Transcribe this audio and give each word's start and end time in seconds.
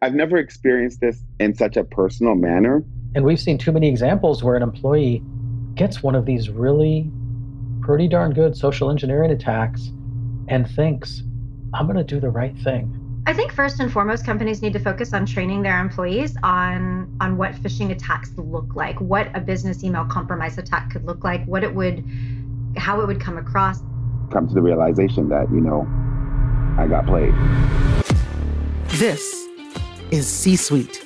I've 0.00 0.14
never 0.14 0.36
experienced 0.36 1.00
this 1.00 1.24
in 1.40 1.54
such 1.54 1.76
a 1.76 1.82
personal 1.82 2.36
manner. 2.36 2.84
And 3.16 3.24
we've 3.24 3.40
seen 3.40 3.58
too 3.58 3.72
many 3.72 3.88
examples 3.88 4.44
where 4.44 4.54
an 4.54 4.62
employee 4.62 5.24
gets 5.74 6.04
one 6.04 6.14
of 6.14 6.24
these 6.24 6.48
really 6.50 7.10
pretty 7.80 8.06
darn 8.06 8.32
good 8.32 8.56
social 8.56 8.90
engineering 8.90 9.32
attacks 9.32 9.90
and 10.46 10.70
thinks, 10.70 11.24
I'm 11.74 11.86
going 11.86 11.96
to 11.96 12.04
do 12.04 12.20
the 12.20 12.30
right 12.30 12.56
thing. 12.58 12.94
I 13.26 13.32
think 13.32 13.50
first 13.52 13.80
and 13.80 13.92
foremost, 13.92 14.24
companies 14.24 14.62
need 14.62 14.72
to 14.74 14.78
focus 14.78 15.12
on 15.12 15.26
training 15.26 15.62
their 15.62 15.80
employees 15.80 16.36
on 16.44 17.14
on 17.20 17.36
what 17.36 17.52
phishing 17.54 17.90
attacks 17.90 18.30
look 18.36 18.76
like, 18.76 18.98
what 19.00 19.36
a 19.36 19.40
business 19.40 19.82
email 19.82 20.04
compromise 20.04 20.56
attack 20.58 20.90
could 20.90 21.04
look 21.04 21.24
like, 21.24 21.44
what 21.46 21.64
it 21.64 21.74
would, 21.74 22.04
how 22.76 23.00
it 23.00 23.06
would 23.06 23.20
come 23.20 23.36
across. 23.36 23.80
Come 24.30 24.46
to 24.46 24.54
the 24.54 24.62
realization 24.62 25.28
that 25.28 25.50
you 25.50 25.60
know, 25.60 25.86
I 26.78 26.86
got 26.86 27.04
played. 27.04 27.34
This 28.98 29.47
is 30.10 30.26
C 30.26 30.56
Suite, 30.56 31.04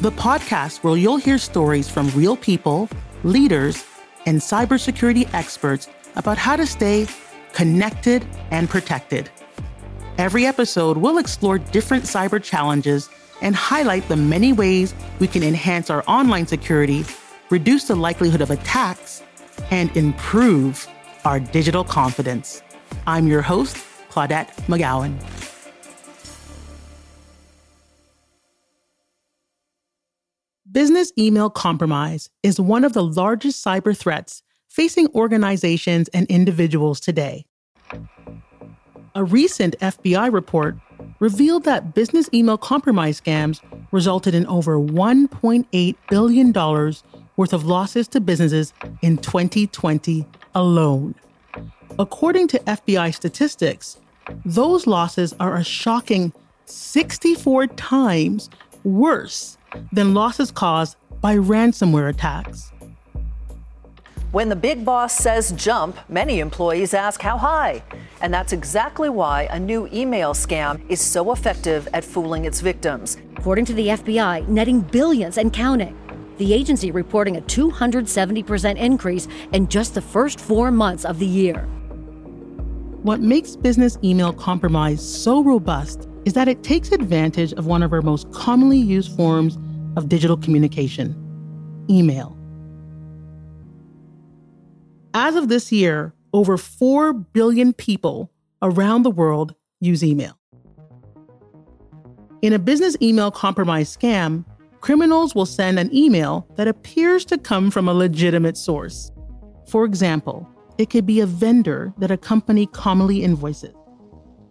the 0.00 0.12
podcast 0.12 0.82
where 0.82 0.96
you'll 0.96 1.16
hear 1.16 1.38
stories 1.38 1.88
from 1.88 2.08
real 2.10 2.36
people, 2.36 2.88
leaders, 3.22 3.84
and 4.26 4.40
cybersecurity 4.40 5.32
experts 5.34 5.88
about 6.16 6.38
how 6.38 6.56
to 6.56 6.66
stay 6.66 7.06
connected 7.52 8.26
and 8.50 8.68
protected. 8.68 9.30
Every 10.18 10.46
episode 10.46 10.96
we'll 10.96 11.18
explore 11.18 11.58
different 11.58 12.04
cyber 12.04 12.42
challenges 12.42 13.08
and 13.42 13.54
highlight 13.54 14.08
the 14.08 14.16
many 14.16 14.52
ways 14.52 14.94
we 15.18 15.26
can 15.26 15.42
enhance 15.42 15.90
our 15.90 16.04
online 16.06 16.46
security, 16.46 17.04
reduce 17.50 17.84
the 17.84 17.96
likelihood 17.96 18.40
of 18.40 18.50
attacks, 18.50 19.22
and 19.70 19.94
improve 19.96 20.88
our 21.24 21.40
digital 21.40 21.84
confidence. 21.84 22.62
I'm 23.06 23.26
your 23.26 23.42
host, 23.42 23.76
Claudette 24.10 24.52
McGowan. 24.66 25.18
Business 30.74 31.12
email 31.16 31.50
compromise 31.50 32.30
is 32.42 32.58
one 32.58 32.82
of 32.82 32.94
the 32.94 33.04
largest 33.04 33.64
cyber 33.64 33.96
threats 33.96 34.42
facing 34.68 35.06
organizations 35.14 36.08
and 36.08 36.26
individuals 36.26 36.98
today. 36.98 37.46
A 39.14 39.22
recent 39.22 39.78
FBI 39.78 40.32
report 40.32 40.74
revealed 41.20 41.62
that 41.62 41.94
business 41.94 42.28
email 42.34 42.58
compromise 42.58 43.20
scams 43.20 43.60
resulted 43.92 44.34
in 44.34 44.48
over 44.48 44.76
$1.8 44.76 45.96
billion 46.10 46.52
worth 47.36 47.52
of 47.52 47.64
losses 47.64 48.08
to 48.08 48.20
businesses 48.20 48.72
in 49.00 49.18
2020 49.18 50.26
alone. 50.56 51.14
According 52.00 52.48
to 52.48 52.58
FBI 52.58 53.14
statistics, 53.14 53.98
those 54.44 54.88
losses 54.88 55.34
are 55.38 55.54
a 55.54 55.62
shocking 55.62 56.32
64 56.64 57.68
times 57.68 58.50
worse 58.82 59.56
than 59.92 60.14
losses 60.14 60.50
caused 60.50 60.96
by 61.20 61.36
ransomware 61.36 62.10
attacks. 62.10 62.72
When 64.34 64.48
the 64.48 64.56
big 64.56 64.84
boss 64.84 65.14
says 65.14 65.52
jump, 65.52 65.96
many 66.08 66.40
employees 66.40 66.92
ask 66.92 67.22
how 67.22 67.38
high. 67.38 67.84
And 68.20 68.34
that's 68.34 68.52
exactly 68.52 69.08
why 69.08 69.42
a 69.52 69.60
new 69.60 69.88
email 69.92 70.34
scam 70.34 70.80
is 70.90 71.00
so 71.00 71.30
effective 71.30 71.86
at 71.92 72.04
fooling 72.04 72.44
its 72.44 72.60
victims. 72.60 73.16
According 73.36 73.66
to 73.66 73.74
the 73.74 73.88
FBI, 73.88 74.48
netting 74.48 74.80
billions 74.80 75.38
and 75.38 75.52
counting. 75.52 75.96
The 76.38 76.52
agency 76.52 76.90
reporting 76.90 77.36
a 77.36 77.42
270% 77.42 78.76
increase 78.76 79.28
in 79.52 79.68
just 79.68 79.94
the 79.94 80.02
first 80.02 80.40
four 80.40 80.72
months 80.72 81.04
of 81.04 81.20
the 81.20 81.26
year. 81.26 81.68
What 83.04 83.20
makes 83.20 83.54
business 83.54 83.98
email 84.02 84.32
compromise 84.32 85.00
so 85.00 85.44
robust 85.44 86.08
is 86.24 86.32
that 86.32 86.48
it 86.48 86.62
takes 86.62 86.90
advantage 86.90 87.52
of 87.54 87.66
one 87.66 87.82
of 87.82 87.92
our 87.92 88.02
most 88.02 88.30
commonly 88.32 88.78
used 88.78 89.14
forms 89.16 89.58
of 89.96 90.08
digital 90.08 90.36
communication 90.36 91.14
email. 91.90 92.36
As 95.12 95.36
of 95.36 95.48
this 95.48 95.70
year, 95.70 96.14
over 96.32 96.56
4 96.56 97.12
billion 97.12 97.72
people 97.72 98.32
around 98.62 99.02
the 99.02 99.10
world 99.10 99.54
use 99.80 100.02
email. 100.02 100.38
In 102.42 102.52
a 102.52 102.58
business 102.58 102.96
email 103.00 103.30
compromise 103.30 103.94
scam, 103.94 104.44
criminals 104.80 105.34
will 105.34 105.46
send 105.46 105.78
an 105.78 105.94
email 105.94 106.46
that 106.56 106.68
appears 106.68 107.24
to 107.26 107.38
come 107.38 107.70
from 107.70 107.88
a 107.88 107.94
legitimate 107.94 108.56
source. 108.56 109.10
For 109.68 109.84
example, 109.84 110.48
it 110.76 110.90
could 110.90 111.06
be 111.06 111.20
a 111.20 111.26
vendor 111.26 111.94
that 111.98 112.10
a 112.10 112.16
company 112.16 112.66
commonly 112.66 113.22
invoices, 113.22 113.74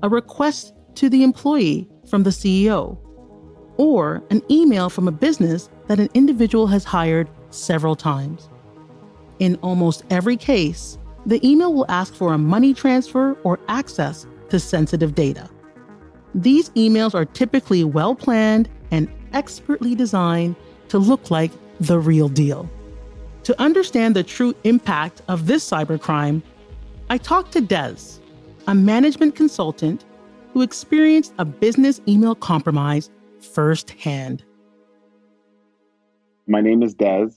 a 0.01 0.09
request 0.09 0.73
to 0.95 1.09
the 1.09 1.23
employee 1.23 1.87
from 2.09 2.23
the 2.23 2.29
CEO, 2.29 2.97
or 3.77 4.23
an 4.29 4.41
email 4.49 4.89
from 4.89 5.07
a 5.07 5.11
business 5.11 5.69
that 5.87 5.99
an 5.99 6.09
individual 6.13 6.67
has 6.67 6.83
hired 6.83 7.29
several 7.49 7.95
times. 7.95 8.49
In 9.39 9.55
almost 9.57 10.03
every 10.09 10.37
case, 10.37 10.97
the 11.25 11.45
email 11.47 11.73
will 11.73 11.89
ask 11.89 12.13
for 12.13 12.33
a 12.33 12.37
money 12.37 12.73
transfer 12.73 13.33
or 13.43 13.59
access 13.67 14.27
to 14.49 14.59
sensitive 14.59 15.15
data. 15.15 15.49
These 16.35 16.69
emails 16.71 17.13
are 17.13 17.25
typically 17.25 17.83
well 17.83 18.15
planned 18.15 18.69
and 18.91 19.07
expertly 19.33 19.95
designed 19.95 20.55
to 20.89 20.99
look 20.99 21.31
like 21.31 21.51
the 21.79 21.99
real 21.99 22.29
deal. 22.29 22.69
To 23.43 23.59
understand 23.61 24.15
the 24.15 24.23
true 24.23 24.55
impact 24.63 25.21
of 25.27 25.47
this 25.47 25.69
cybercrime, 25.69 26.41
I 27.09 27.17
talked 27.17 27.51
to 27.53 27.61
Des, 27.61 28.19
a 28.67 28.75
management 28.75 29.35
consultant 29.35 30.05
who 30.53 30.61
experienced 30.61 31.33
a 31.37 31.45
business 31.45 31.99
email 32.07 32.35
compromise 32.35 33.09
firsthand. 33.39 34.43
My 36.47 36.61
name 36.61 36.83
is 36.83 36.93
Des 36.93 37.29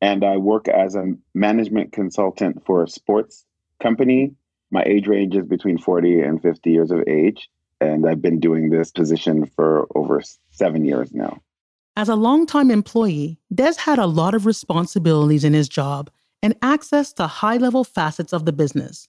and 0.00 0.24
I 0.24 0.36
work 0.36 0.68
as 0.68 0.94
a 0.94 1.14
management 1.34 1.92
consultant 1.92 2.64
for 2.66 2.82
a 2.82 2.88
sports 2.88 3.44
company. 3.82 4.34
My 4.70 4.82
age 4.84 5.06
range 5.06 5.34
is 5.34 5.46
between 5.46 5.78
40 5.78 6.20
and 6.20 6.42
50 6.42 6.70
years 6.70 6.90
of 6.90 7.02
age, 7.06 7.48
and 7.80 8.06
I've 8.06 8.22
been 8.22 8.40
doing 8.40 8.70
this 8.70 8.90
position 8.90 9.46
for 9.56 9.86
over 9.94 10.22
seven 10.50 10.84
years 10.84 11.12
now. 11.12 11.40
As 11.96 12.08
a 12.08 12.14
longtime 12.14 12.70
employee, 12.70 13.38
Des 13.54 13.74
had 13.78 13.98
a 13.98 14.06
lot 14.06 14.34
of 14.34 14.44
responsibilities 14.44 15.44
in 15.44 15.54
his 15.54 15.68
job 15.68 16.10
and 16.42 16.54
access 16.60 17.12
to 17.14 17.26
high 17.26 17.56
level 17.56 17.84
facets 17.84 18.34
of 18.34 18.44
the 18.44 18.52
business. 18.52 19.08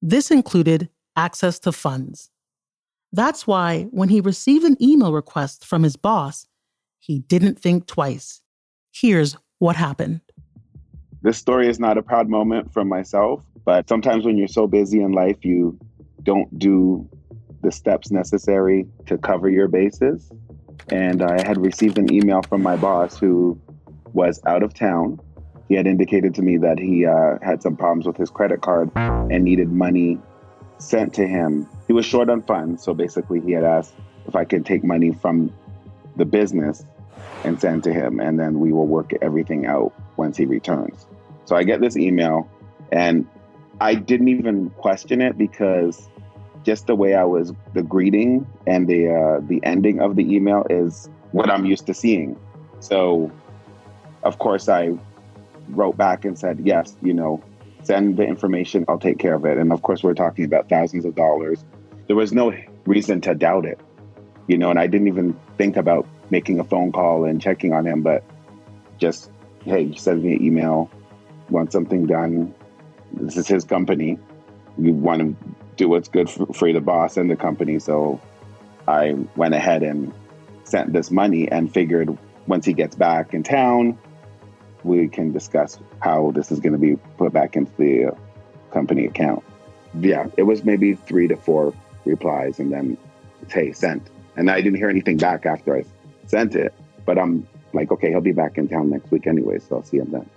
This 0.00 0.30
included 0.30 0.88
access 1.16 1.58
to 1.60 1.72
funds. 1.72 2.30
That's 3.16 3.46
why, 3.46 3.84
when 3.92 4.10
he 4.10 4.20
received 4.20 4.66
an 4.66 4.76
email 4.78 5.10
request 5.10 5.64
from 5.64 5.84
his 5.84 5.96
boss, 5.96 6.46
he 6.98 7.20
didn't 7.20 7.58
think 7.58 7.86
twice. 7.86 8.42
Here's 8.92 9.38
what 9.58 9.74
happened. 9.74 10.20
This 11.22 11.38
story 11.38 11.66
is 11.66 11.80
not 11.80 11.96
a 11.96 12.02
proud 12.02 12.28
moment 12.28 12.74
for 12.74 12.84
myself, 12.84 13.42
but 13.64 13.88
sometimes 13.88 14.26
when 14.26 14.36
you're 14.36 14.48
so 14.48 14.66
busy 14.66 15.00
in 15.00 15.12
life, 15.12 15.46
you 15.46 15.78
don't 16.24 16.58
do 16.58 17.08
the 17.62 17.72
steps 17.72 18.10
necessary 18.10 18.86
to 19.06 19.16
cover 19.16 19.48
your 19.48 19.66
bases. 19.66 20.30
And 20.90 21.22
I 21.22 21.40
had 21.40 21.56
received 21.56 21.96
an 21.96 22.12
email 22.12 22.42
from 22.42 22.62
my 22.62 22.76
boss 22.76 23.18
who 23.18 23.58
was 24.12 24.42
out 24.44 24.62
of 24.62 24.74
town. 24.74 25.18
He 25.70 25.74
had 25.74 25.86
indicated 25.86 26.34
to 26.34 26.42
me 26.42 26.58
that 26.58 26.78
he 26.78 27.06
uh, 27.06 27.38
had 27.40 27.62
some 27.62 27.78
problems 27.78 28.06
with 28.06 28.18
his 28.18 28.28
credit 28.28 28.60
card 28.60 28.90
and 28.94 29.42
needed 29.42 29.72
money 29.72 30.18
sent 30.76 31.14
to 31.14 31.26
him. 31.26 31.66
Was 31.96 32.04
short 32.04 32.28
on 32.28 32.42
funds, 32.42 32.84
so 32.84 32.92
basically, 32.92 33.40
he 33.40 33.52
had 33.52 33.64
asked 33.64 33.94
if 34.26 34.36
I 34.36 34.44
could 34.44 34.66
take 34.66 34.84
money 34.84 35.12
from 35.12 35.50
the 36.16 36.26
business 36.26 36.84
and 37.42 37.58
send 37.58 37.84
to 37.84 37.92
him, 37.94 38.20
and 38.20 38.38
then 38.38 38.60
we 38.60 38.70
will 38.70 38.86
work 38.86 39.12
everything 39.22 39.64
out 39.64 39.94
once 40.18 40.36
he 40.36 40.44
returns. 40.44 41.06
So 41.46 41.56
I 41.56 41.62
get 41.62 41.80
this 41.80 41.96
email, 41.96 42.50
and 42.92 43.26
I 43.80 43.94
didn't 43.94 44.28
even 44.28 44.68
question 44.76 45.22
it 45.22 45.38
because 45.38 46.10
just 46.64 46.86
the 46.86 46.94
way 46.94 47.14
I 47.14 47.24
was, 47.24 47.54
the 47.72 47.82
greeting 47.82 48.46
and 48.66 48.86
the 48.86 49.08
uh, 49.08 49.40
the 49.40 49.64
ending 49.64 50.02
of 50.02 50.16
the 50.16 50.34
email 50.36 50.66
is 50.68 51.08
what 51.32 51.48
I'm 51.48 51.64
used 51.64 51.86
to 51.86 51.94
seeing. 51.94 52.38
So, 52.80 53.32
of 54.22 54.38
course, 54.38 54.68
I 54.68 54.98
wrote 55.70 55.96
back 55.96 56.26
and 56.26 56.38
said, 56.38 56.60
yes, 56.62 56.94
you 57.00 57.14
know, 57.14 57.42
send 57.84 58.18
the 58.18 58.24
information, 58.24 58.84
I'll 58.86 58.98
take 58.98 59.18
care 59.18 59.32
of 59.32 59.46
it. 59.46 59.56
And 59.56 59.72
of 59.72 59.80
course, 59.80 60.02
we're 60.02 60.12
talking 60.12 60.44
about 60.44 60.68
thousands 60.68 61.06
of 61.06 61.14
dollars. 61.14 61.64
There 62.06 62.16
was 62.16 62.32
no 62.32 62.54
reason 62.84 63.20
to 63.22 63.34
doubt 63.34 63.66
it, 63.66 63.80
you 64.46 64.58
know, 64.58 64.70
and 64.70 64.78
I 64.78 64.86
didn't 64.86 65.08
even 65.08 65.38
think 65.58 65.76
about 65.76 66.06
making 66.30 66.60
a 66.60 66.64
phone 66.64 66.92
call 66.92 67.24
and 67.24 67.40
checking 67.40 67.72
on 67.72 67.86
him, 67.86 68.02
but 68.02 68.22
just, 68.98 69.30
hey, 69.64 69.94
send 69.96 70.22
me 70.22 70.34
an 70.34 70.42
email, 70.42 70.90
want 71.50 71.72
something 71.72 72.06
done. 72.06 72.54
This 73.12 73.36
is 73.36 73.48
his 73.48 73.64
company. 73.64 74.18
We 74.76 74.92
want 74.92 75.20
to 75.20 75.54
do 75.76 75.88
what's 75.88 76.08
good 76.08 76.30
for, 76.30 76.46
for 76.52 76.72
the 76.72 76.80
boss 76.80 77.16
and 77.16 77.30
the 77.30 77.36
company. 77.36 77.78
So 77.78 78.20
I 78.86 79.14
went 79.34 79.54
ahead 79.54 79.82
and 79.82 80.12
sent 80.64 80.92
this 80.92 81.10
money 81.10 81.50
and 81.50 81.72
figured 81.72 82.16
once 82.46 82.64
he 82.64 82.72
gets 82.72 82.94
back 82.94 83.34
in 83.34 83.42
town, 83.42 83.98
we 84.84 85.08
can 85.08 85.32
discuss 85.32 85.78
how 86.00 86.30
this 86.32 86.52
is 86.52 86.60
going 86.60 86.72
to 86.72 86.78
be 86.78 86.96
put 87.16 87.32
back 87.32 87.56
into 87.56 87.72
the 87.76 88.16
company 88.70 89.06
account. 89.06 89.42
Yeah, 89.98 90.26
it 90.36 90.42
was 90.42 90.62
maybe 90.62 90.94
three 90.94 91.28
to 91.28 91.36
four 91.36 91.74
replies 92.06 92.58
and 92.58 92.72
then, 92.72 92.96
hey, 93.48 93.72
sent 93.72 94.08
And 94.36 94.50
I 94.50 94.60
didn't 94.60 94.78
hear 94.78 94.88
anything 94.88 95.16
back 95.16 95.46
after 95.46 95.76
I 95.76 95.84
sent 96.26 96.54
it. 96.54 96.74
But 97.04 97.18
I'm 97.18 97.46
like, 97.72 97.90
okay, 97.92 98.10
he'll 98.10 98.20
be 98.20 98.32
back 98.32 98.58
in 98.58 98.68
town 98.68 98.90
next 98.90 99.10
week 99.10 99.26
anyway, 99.26 99.58
so 99.58 99.76
I'll 99.76 99.84
see 99.84 99.98
him 99.98 100.10
then. 100.10 100.28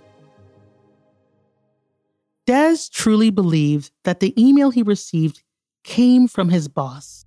Des 2.46 2.76
truly 2.90 3.30
believed 3.30 3.92
that 4.04 4.20
the 4.20 4.34
email 4.40 4.70
he 4.70 4.82
received 4.82 5.42
came 5.84 6.26
from 6.26 6.48
his 6.48 6.68
boss. 6.68 7.24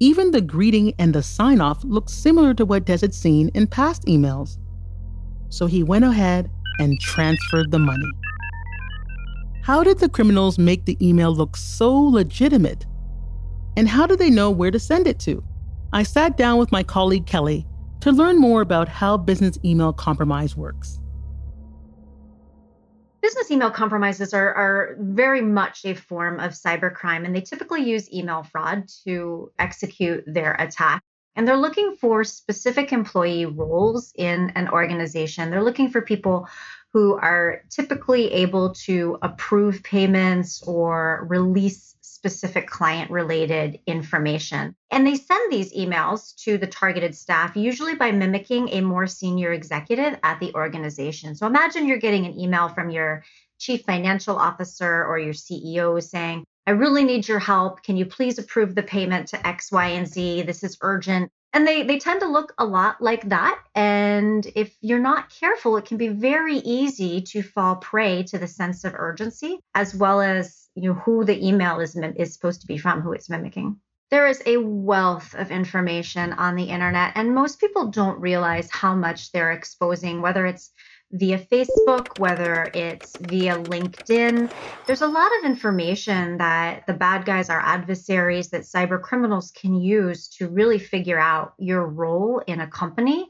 Even 0.00 0.32
the 0.32 0.40
greeting 0.40 0.92
and 0.98 1.14
the 1.14 1.22
sign 1.22 1.60
off 1.60 1.82
looked 1.84 2.10
similar 2.10 2.52
to 2.54 2.64
what 2.64 2.84
Des 2.84 2.98
had 2.98 3.14
seen 3.14 3.48
in 3.54 3.66
past 3.66 4.04
emails. 4.04 4.58
So 5.48 5.66
he 5.66 5.82
went 5.82 6.04
ahead 6.04 6.50
and 6.78 6.98
transferred 7.00 7.70
the 7.70 7.78
money. 7.78 8.10
How 9.62 9.82
did 9.82 9.98
the 9.98 10.08
criminals 10.08 10.58
make 10.58 10.84
the 10.84 10.98
email 11.00 11.34
look 11.34 11.56
so 11.56 11.94
legitimate? 11.94 12.86
And 13.76 13.88
how 13.88 14.06
do 14.06 14.16
they 14.16 14.30
know 14.30 14.50
where 14.50 14.70
to 14.70 14.78
send 14.78 15.06
it 15.06 15.18
to? 15.20 15.42
I 15.92 16.02
sat 16.02 16.36
down 16.36 16.58
with 16.58 16.72
my 16.72 16.82
colleague 16.82 17.26
Kelly 17.26 17.66
to 18.00 18.12
learn 18.12 18.38
more 18.38 18.60
about 18.60 18.88
how 18.88 19.16
business 19.16 19.58
email 19.64 19.92
compromise 19.92 20.56
works. 20.56 21.00
Business 23.22 23.50
email 23.50 23.70
compromises 23.70 24.34
are, 24.34 24.52
are 24.52 24.96
very 25.00 25.40
much 25.40 25.84
a 25.86 25.94
form 25.94 26.38
of 26.40 26.52
cybercrime, 26.52 27.24
and 27.24 27.34
they 27.34 27.40
typically 27.40 27.82
use 27.82 28.12
email 28.12 28.42
fraud 28.42 28.84
to 29.06 29.50
execute 29.58 30.22
their 30.26 30.52
attack. 30.54 31.02
And 31.34 31.48
they're 31.48 31.56
looking 31.56 31.96
for 31.98 32.22
specific 32.22 32.92
employee 32.92 33.46
roles 33.46 34.12
in 34.14 34.50
an 34.54 34.68
organization. 34.68 35.50
They're 35.50 35.64
looking 35.64 35.88
for 35.90 36.02
people 36.02 36.46
who 36.92 37.14
are 37.14 37.62
typically 37.70 38.30
able 38.32 38.74
to 38.74 39.18
approve 39.22 39.82
payments 39.82 40.62
or 40.62 41.26
release 41.28 41.96
specific 42.24 42.66
client 42.66 43.10
related 43.10 43.80
information. 43.86 44.74
And 44.90 45.06
they 45.06 45.14
send 45.14 45.52
these 45.52 45.74
emails 45.74 46.34
to 46.44 46.56
the 46.56 46.66
targeted 46.66 47.14
staff, 47.14 47.54
usually 47.54 47.96
by 47.96 48.12
mimicking 48.12 48.70
a 48.70 48.80
more 48.80 49.06
senior 49.06 49.52
executive 49.52 50.18
at 50.22 50.40
the 50.40 50.54
organization. 50.54 51.34
So 51.34 51.46
imagine 51.46 51.86
you're 51.86 51.98
getting 51.98 52.24
an 52.24 52.38
email 52.40 52.70
from 52.70 52.88
your 52.88 53.24
chief 53.58 53.82
financial 53.82 54.36
officer 54.38 55.04
or 55.04 55.18
your 55.18 55.34
CEO 55.34 56.02
saying, 56.02 56.44
I 56.66 56.70
really 56.70 57.04
need 57.04 57.28
your 57.28 57.40
help. 57.40 57.82
Can 57.82 57.98
you 57.98 58.06
please 58.06 58.38
approve 58.38 58.74
the 58.74 58.82
payment 58.82 59.28
to 59.28 59.46
X, 59.46 59.70
Y, 59.70 59.88
and 59.88 60.08
Z? 60.08 60.42
This 60.42 60.64
is 60.64 60.78
urgent. 60.80 61.30
And 61.52 61.68
they, 61.68 61.82
they 61.82 61.98
tend 61.98 62.20
to 62.20 62.26
look 62.26 62.54
a 62.56 62.64
lot 62.64 63.02
like 63.02 63.28
that. 63.28 63.60
And 63.74 64.50
if 64.56 64.74
you're 64.80 64.98
not 64.98 65.28
careful, 65.28 65.76
it 65.76 65.84
can 65.84 65.98
be 65.98 66.08
very 66.08 66.56
easy 66.56 67.20
to 67.20 67.42
fall 67.42 67.76
prey 67.76 68.22
to 68.24 68.38
the 68.38 68.48
sense 68.48 68.84
of 68.84 68.94
urgency, 68.96 69.60
as 69.74 69.94
well 69.94 70.22
as 70.22 70.63
you 70.74 70.88
know 70.88 70.94
who 70.94 71.24
the 71.24 71.46
email 71.46 71.80
is, 71.80 71.96
is 71.96 72.34
supposed 72.34 72.60
to 72.60 72.66
be 72.66 72.78
from, 72.78 73.00
who 73.00 73.12
it's 73.12 73.30
mimicking. 73.30 73.76
There 74.10 74.26
is 74.26 74.42
a 74.46 74.58
wealth 74.58 75.34
of 75.34 75.50
information 75.50 76.32
on 76.34 76.56
the 76.56 76.64
internet, 76.64 77.12
and 77.14 77.34
most 77.34 77.58
people 77.58 77.88
don't 77.88 78.20
realize 78.20 78.70
how 78.70 78.94
much 78.94 79.32
they're 79.32 79.52
exposing, 79.52 80.20
whether 80.20 80.46
it's 80.46 80.72
via 81.12 81.38
Facebook, 81.38 82.16
whether 82.16 82.70
it's 82.74 83.16
via 83.20 83.56
LinkedIn. 83.56 84.50
There's 84.86 85.02
a 85.02 85.08
lot 85.08 85.30
of 85.38 85.44
information 85.44 86.38
that 86.38 86.86
the 86.86 86.92
bad 86.92 87.24
guys, 87.24 87.48
our 87.48 87.60
adversaries, 87.60 88.50
that 88.50 88.62
cyber 88.62 89.00
criminals 89.00 89.50
can 89.52 89.74
use 89.74 90.28
to 90.30 90.48
really 90.48 90.78
figure 90.78 91.18
out 91.18 91.54
your 91.58 91.86
role 91.86 92.42
in 92.46 92.60
a 92.60 92.66
company 92.66 93.28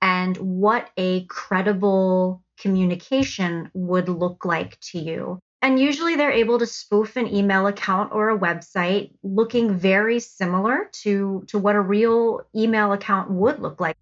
and 0.00 0.36
what 0.36 0.90
a 0.96 1.24
credible 1.26 2.42
communication 2.58 3.70
would 3.74 4.08
look 4.08 4.44
like 4.44 4.78
to 4.80 4.98
you. 4.98 5.40
And 5.64 5.80
usually 5.80 6.14
they're 6.14 6.30
able 6.30 6.58
to 6.58 6.66
spoof 6.66 7.16
an 7.16 7.26
email 7.26 7.66
account 7.66 8.12
or 8.12 8.28
a 8.28 8.38
website 8.38 9.12
looking 9.22 9.72
very 9.72 10.20
similar 10.20 10.90
to, 10.92 11.42
to 11.46 11.58
what 11.58 11.74
a 11.74 11.80
real 11.80 12.42
email 12.54 12.92
account 12.92 13.30
would 13.30 13.60
look 13.60 13.80
like. 13.80 13.96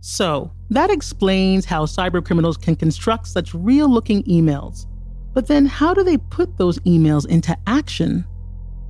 So, 0.00 0.50
that 0.70 0.88
explains 0.88 1.66
how 1.66 1.84
cybercriminals 1.84 2.58
can 2.58 2.74
construct 2.74 3.26
such 3.26 3.52
real 3.52 3.86
looking 3.86 4.22
emails. 4.22 4.86
But 5.34 5.46
then, 5.46 5.66
how 5.66 5.92
do 5.92 6.02
they 6.02 6.16
put 6.16 6.56
those 6.56 6.78
emails 6.80 7.28
into 7.28 7.54
action? 7.66 8.24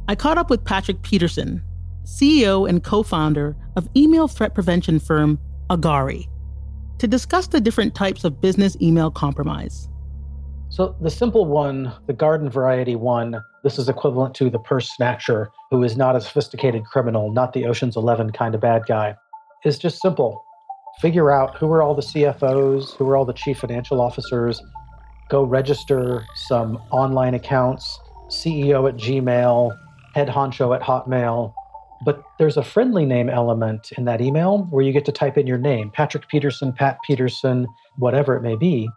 I 0.06 0.14
caught 0.14 0.38
up 0.38 0.50
with 0.50 0.64
Patrick 0.64 1.02
Peterson, 1.02 1.60
CEO 2.04 2.68
and 2.68 2.84
co 2.84 3.02
founder 3.02 3.56
of 3.74 3.88
email 3.96 4.28
threat 4.28 4.54
prevention 4.54 5.00
firm 5.00 5.40
Agari, 5.68 6.28
to 6.98 7.08
discuss 7.08 7.48
the 7.48 7.60
different 7.60 7.96
types 7.96 8.22
of 8.22 8.40
business 8.40 8.76
email 8.80 9.10
compromise. 9.10 9.88
So, 10.70 10.96
the 11.00 11.10
simple 11.10 11.44
one, 11.46 11.92
the 12.06 12.12
garden 12.12 12.50
variety 12.50 12.96
one, 12.96 13.40
this 13.62 13.78
is 13.78 13.88
equivalent 13.88 14.34
to 14.36 14.50
the 14.50 14.58
purse 14.58 14.90
snatcher, 14.90 15.50
who 15.70 15.84
is 15.84 15.96
not 15.96 16.16
a 16.16 16.20
sophisticated 16.20 16.84
criminal, 16.84 17.32
not 17.32 17.52
the 17.52 17.66
Ocean's 17.66 17.96
11 17.96 18.32
kind 18.32 18.54
of 18.54 18.60
bad 18.60 18.82
guy, 18.86 19.14
is 19.64 19.78
just 19.78 20.00
simple 20.00 20.44
figure 21.00 21.30
out 21.30 21.56
who 21.56 21.70
are 21.72 21.82
all 21.82 21.94
the 21.94 22.02
CFOs, 22.02 22.96
who 22.96 23.08
are 23.08 23.16
all 23.16 23.24
the 23.24 23.32
chief 23.32 23.58
financial 23.58 24.00
officers, 24.00 24.62
go 25.28 25.42
register 25.42 26.24
some 26.34 26.76
online 26.90 27.34
accounts, 27.34 27.98
CEO 28.28 28.88
at 28.88 28.96
Gmail, 28.96 29.76
head 30.14 30.28
honcho 30.28 30.74
at 30.74 30.82
Hotmail. 30.82 31.52
But 32.04 32.22
there's 32.38 32.56
a 32.56 32.62
friendly 32.62 33.06
name 33.06 33.28
element 33.28 33.90
in 33.96 34.04
that 34.04 34.20
email 34.20 34.64
where 34.70 34.84
you 34.84 34.92
get 34.92 35.04
to 35.06 35.12
type 35.12 35.38
in 35.38 35.46
your 35.46 35.58
name, 35.58 35.90
Patrick 35.90 36.28
Peterson, 36.28 36.72
Pat 36.72 36.98
Peterson, 37.04 37.66
whatever 37.96 38.36
it 38.36 38.42
may 38.42 38.56
be. 38.56 38.88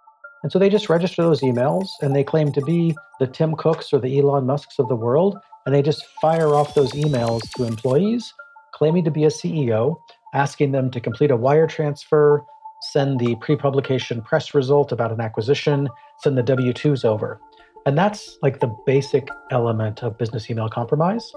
And 0.48 0.52
so 0.54 0.60
they 0.60 0.70
just 0.70 0.88
register 0.88 1.24
those 1.24 1.42
emails 1.42 1.90
and 2.02 2.16
they 2.16 2.24
claim 2.24 2.54
to 2.54 2.62
be 2.62 2.96
the 3.20 3.28
Tim 3.28 3.54
Cooks 3.58 3.92
or 3.92 4.00
the 4.00 4.18
Elon 4.18 4.46
Musks 4.46 4.80
of 4.80 4.88
the 4.88 4.96
world. 4.96 5.38
And 5.66 5.76
they 5.76 5.82
just 5.82 6.06
fire 6.22 6.56
off 6.56 6.74
those 6.74 6.94
emails 6.94 7.42
to 7.58 7.66
employees 7.66 8.34
claiming 8.72 9.04
to 9.04 9.12
be 9.12 9.26
a 9.26 9.28
CEO 9.28 9.98
asking 10.34 10.72
them 10.72 10.90
to 10.92 11.02
complete 11.02 11.32
a 11.32 11.36
wire 11.36 11.68
transfer, 11.68 12.46
send 12.94 13.20
the 13.20 13.36
pre 13.42 13.58
publication 13.58 14.22
press 14.22 14.54
result 14.54 14.94
about 14.94 15.12
an 15.12 15.20
acquisition, 15.20 15.90
send 16.22 16.38
the 16.38 16.44
W 16.44 16.72
2s 16.72 17.04
over. 17.04 17.42
And 17.86 17.98
that's 17.98 18.38
like 18.42 18.62
the 18.62 18.74
basic 18.86 19.28
element 19.52 20.02
of 20.02 20.18
business 20.18 20.50
email 20.50 20.70
compromise. 20.70 21.30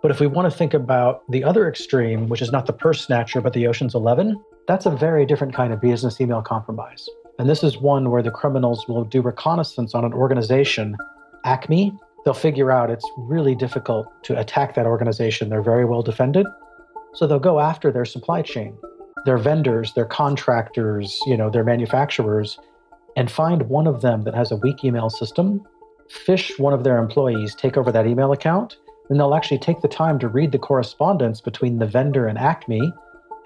But 0.00 0.12
if 0.12 0.20
we 0.20 0.28
want 0.28 0.48
to 0.48 0.56
think 0.56 0.74
about 0.74 1.28
the 1.28 1.42
other 1.42 1.68
extreme, 1.68 2.28
which 2.28 2.40
is 2.40 2.52
not 2.52 2.66
the 2.66 2.72
purse 2.72 3.04
snatcher, 3.04 3.40
but 3.40 3.52
the 3.52 3.66
Ocean's 3.66 3.96
11, 3.96 4.40
that's 4.68 4.86
a 4.86 4.90
very 4.90 5.26
different 5.26 5.54
kind 5.54 5.72
of 5.72 5.80
business 5.80 6.20
email 6.20 6.40
compromise. 6.40 7.08
And 7.38 7.48
this 7.48 7.64
is 7.64 7.78
one 7.78 8.10
where 8.10 8.22
the 8.22 8.30
criminals 8.30 8.86
will 8.88 9.04
do 9.04 9.20
reconnaissance 9.20 9.94
on 9.94 10.04
an 10.04 10.12
organization, 10.12 10.96
Acme. 11.44 11.92
They'll 12.24 12.34
figure 12.34 12.70
out 12.70 12.90
it's 12.90 13.08
really 13.18 13.54
difficult 13.54 14.06
to 14.24 14.38
attack 14.38 14.74
that 14.74 14.86
organization. 14.86 15.48
They're 15.48 15.62
very 15.62 15.84
well 15.84 16.02
defended. 16.02 16.46
So 17.14 17.26
they'll 17.26 17.38
go 17.38 17.60
after 17.60 17.92
their 17.92 18.04
supply 18.04 18.42
chain, 18.42 18.76
their 19.24 19.38
vendors, 19.38 19.92
their 19.94 20.06
contractors, 20.06 21.20
you 21.26 21.36
know, 21.36 21.50
their 21.50 21.64
manufacturers, 21.64 22.58
and 23.16 23.30
find 23.30 23.68
one 23.68 23.86
of 23.86 24.00
them 24.00 24.22
that 24.22 24.34
has 24.34 24.50
a 24.50 24.56
weak 24.56 24.84
email 24.84 25.10
system, 25.10 25.62
phish 26.08 26.58
one 26.58 26.72
of 26.72 26.84
their 26.84 26.98
employees, 26.98 27.54
take 27.54 27.76
over 27.76 27.92
that 27.92 28.06
email 28.06 28.32
account, 28.32 28.76
and 29.08 29.18
they'll 29.18 29.34
actually 29.34 29.58
take 29.58 29.80
the 29.80 29.88
time 29.88 30.18
to 30.18 30.28
read 30.28 30.52
the 30.52 30.58
correspondence 30.58 31.40
between 31.40 31.78
the 31.78 31.86
vendor 31.86 32.26
and 32.26 32.38
Acme. 32.38 32.92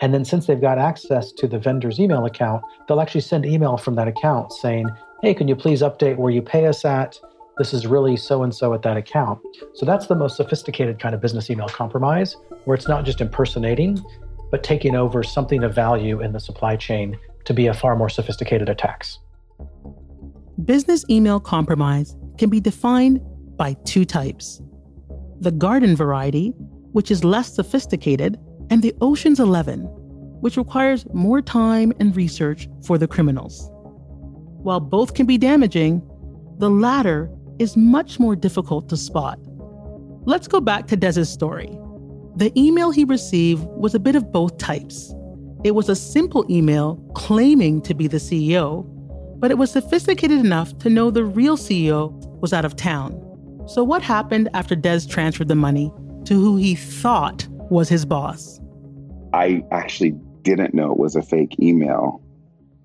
And 0.01 0.15
then, 0.15 0.25
since 0.25 0.47
they've 0.47 0.61
got 0.61 0.79
access 0.79 1.33
to 1.33 1.49
the 1.49 1.59
vendor's 1.59 1.99
email 1.99 2.25
account, 2.25 2.63
they'll 2.87 3.01
actually 3.01 3.23
send 3.23 3.45
email 3.45 3.77
from 3.77 3.95
that 3.97 4.09
account 4.09 4.53
saying, 4.53 4.89
Hey, 5.23 5.35
can 5.35 5.49
you 5.49 5.57
please 5.57 5.83
update 5.83 6.17
where 6.17 6.31
you 6.31 6.43
pay 6.43 6.67
us 6.67 6.85
at? 6.85 7.19
this 7.59 7.75
is 7.75 7.87
really 7.87 8.17
so 8.17 8.45
and 8.45 8.55
so 8.55 8.73
at 8.73 8.83
that 8.83 8.97
account. 8.97 9.41
So 9.75 9.85
that's 9.85 10.07
the 10.07 10.15
most 10.15 10.37
sophisticated 10.37 11.01
kind 11.01 11.15
of 11.15 11.21
business 11.21 11.51
email 11.51 11.69
compromise, 11.69 12.37
where 12.65 12.77
it's 12.77 12.89
not 12.89 13.05
just 13.05 13.21
impersonating, 13.21 14.03
but 14.51 14.63
taking 14.63 14.95
over 14.95 15.23
something 15.23 15.65
of 15.65 15.75
value 15.75 16.23
in 16.23 16.33
the 16.33 16.41
supply 16.41 16.77
chain 16.77 17.19
to 17.45 17.53
be 17.53 17.67
a 17.67 17.75
far 17.75 17.97
more 17.97 18.09
sophisticated 18.09 18.69
attacks. 18.69 19.19
Business 20.65 21.05
email 21.11 21.41
compromise 21.41 22.17
can 22.39 22.49
be 22.49 22.61
defined 22.61 23.21
by 23.57 23.75
two 23.85 24.05
types 24.05 24.63
the 25.41 25.53
garden 25.53 25.95
variety, 25.95 26.49
which 26.93 27.13
is 27.13 27.23
less 27.23 27.55
sophisticated, 27.55 28.41
and 28.71 28.83
the 28.83 28.95
Ocean's 29.01 29.41
11, 29.41 29.81
which 30.41 30.57
requires 30.57 31.07
more 31.13 31.43
time 31.43 31.93
and 32.01 32.15
research 32.17 32.69
for 32.85 32.99
the 32.99 33.09
criminals. 33.09 33.71
While 34.63 34.81
both 34.81 35.15
can 35.15 35.27
be 35.27 35.39
damaging, 35.39 36.03
the 36.59 36.71
latter 36.71 37.31
is 37.59 37.77
much 37.77 38.19
more 38.19 38.37
difficult 38.37 38.89
to 38.89 38.97
spot. 38.97 39.39
Let's 40.25 40.49
go 40.49 40.61
back 40.61 40.87
to 40.89 40.97
Des's 40.97 41.29
story. 41.29 41.79
The 42.37 42.53
email 42.57 42.91
he 42.91 43.05
received 43.05 43.65
was 43.65 43.95
a 43.95 43.99
bit 43.99 44.15
of 44.15 44.31
both 44.31 44.59
types. 44.59 45.15
It 45.65 45.75
was 45.75 45.89
a 45.89 45.97
simple 45.97 46.45
email 46.51 46.97
claiming 47.15 47.81
to 47.83 47.95
be 47.95 48.07
the 48.07 48.19
CEO, 48.19 48.85
but 49.41 49.51
it 49.51 49.59
was 49.59 49.73
sophisticated 49.73 50.39
enough 50.39 50.77
to 50.79 50.91
know 50.91 51.11
the 51.11 51.25
real 51.25 51.57
CEO 51.57 52.13
was 52.41 52.53
out 52.53 52.65
of 52.65 52.77
town. 52.77 53.25
So, 53.67 53.83
what 53.83 54.03
happened 54.03 54.49
after 54.55 54.77
Des 54.77 55.01
transferred 55.09 55.49
the 55.49 55.55
money 55.55 55.93
to 56.25 56.35
who 56.35 56.57
he 56.57 56.75
thought 56.75 57.49
was 57.71 57.89
his 57.89 58.05
boss? 58.05 58.61
I 59.33 59.63
actually 59.71 60.13
didn't 60.43 60.75
know 60.75 60.93
it 60.93 60.99
was 60.99 61.17
a 61.17 61.23
fake 61.23 61.57
email. 61.61 62.23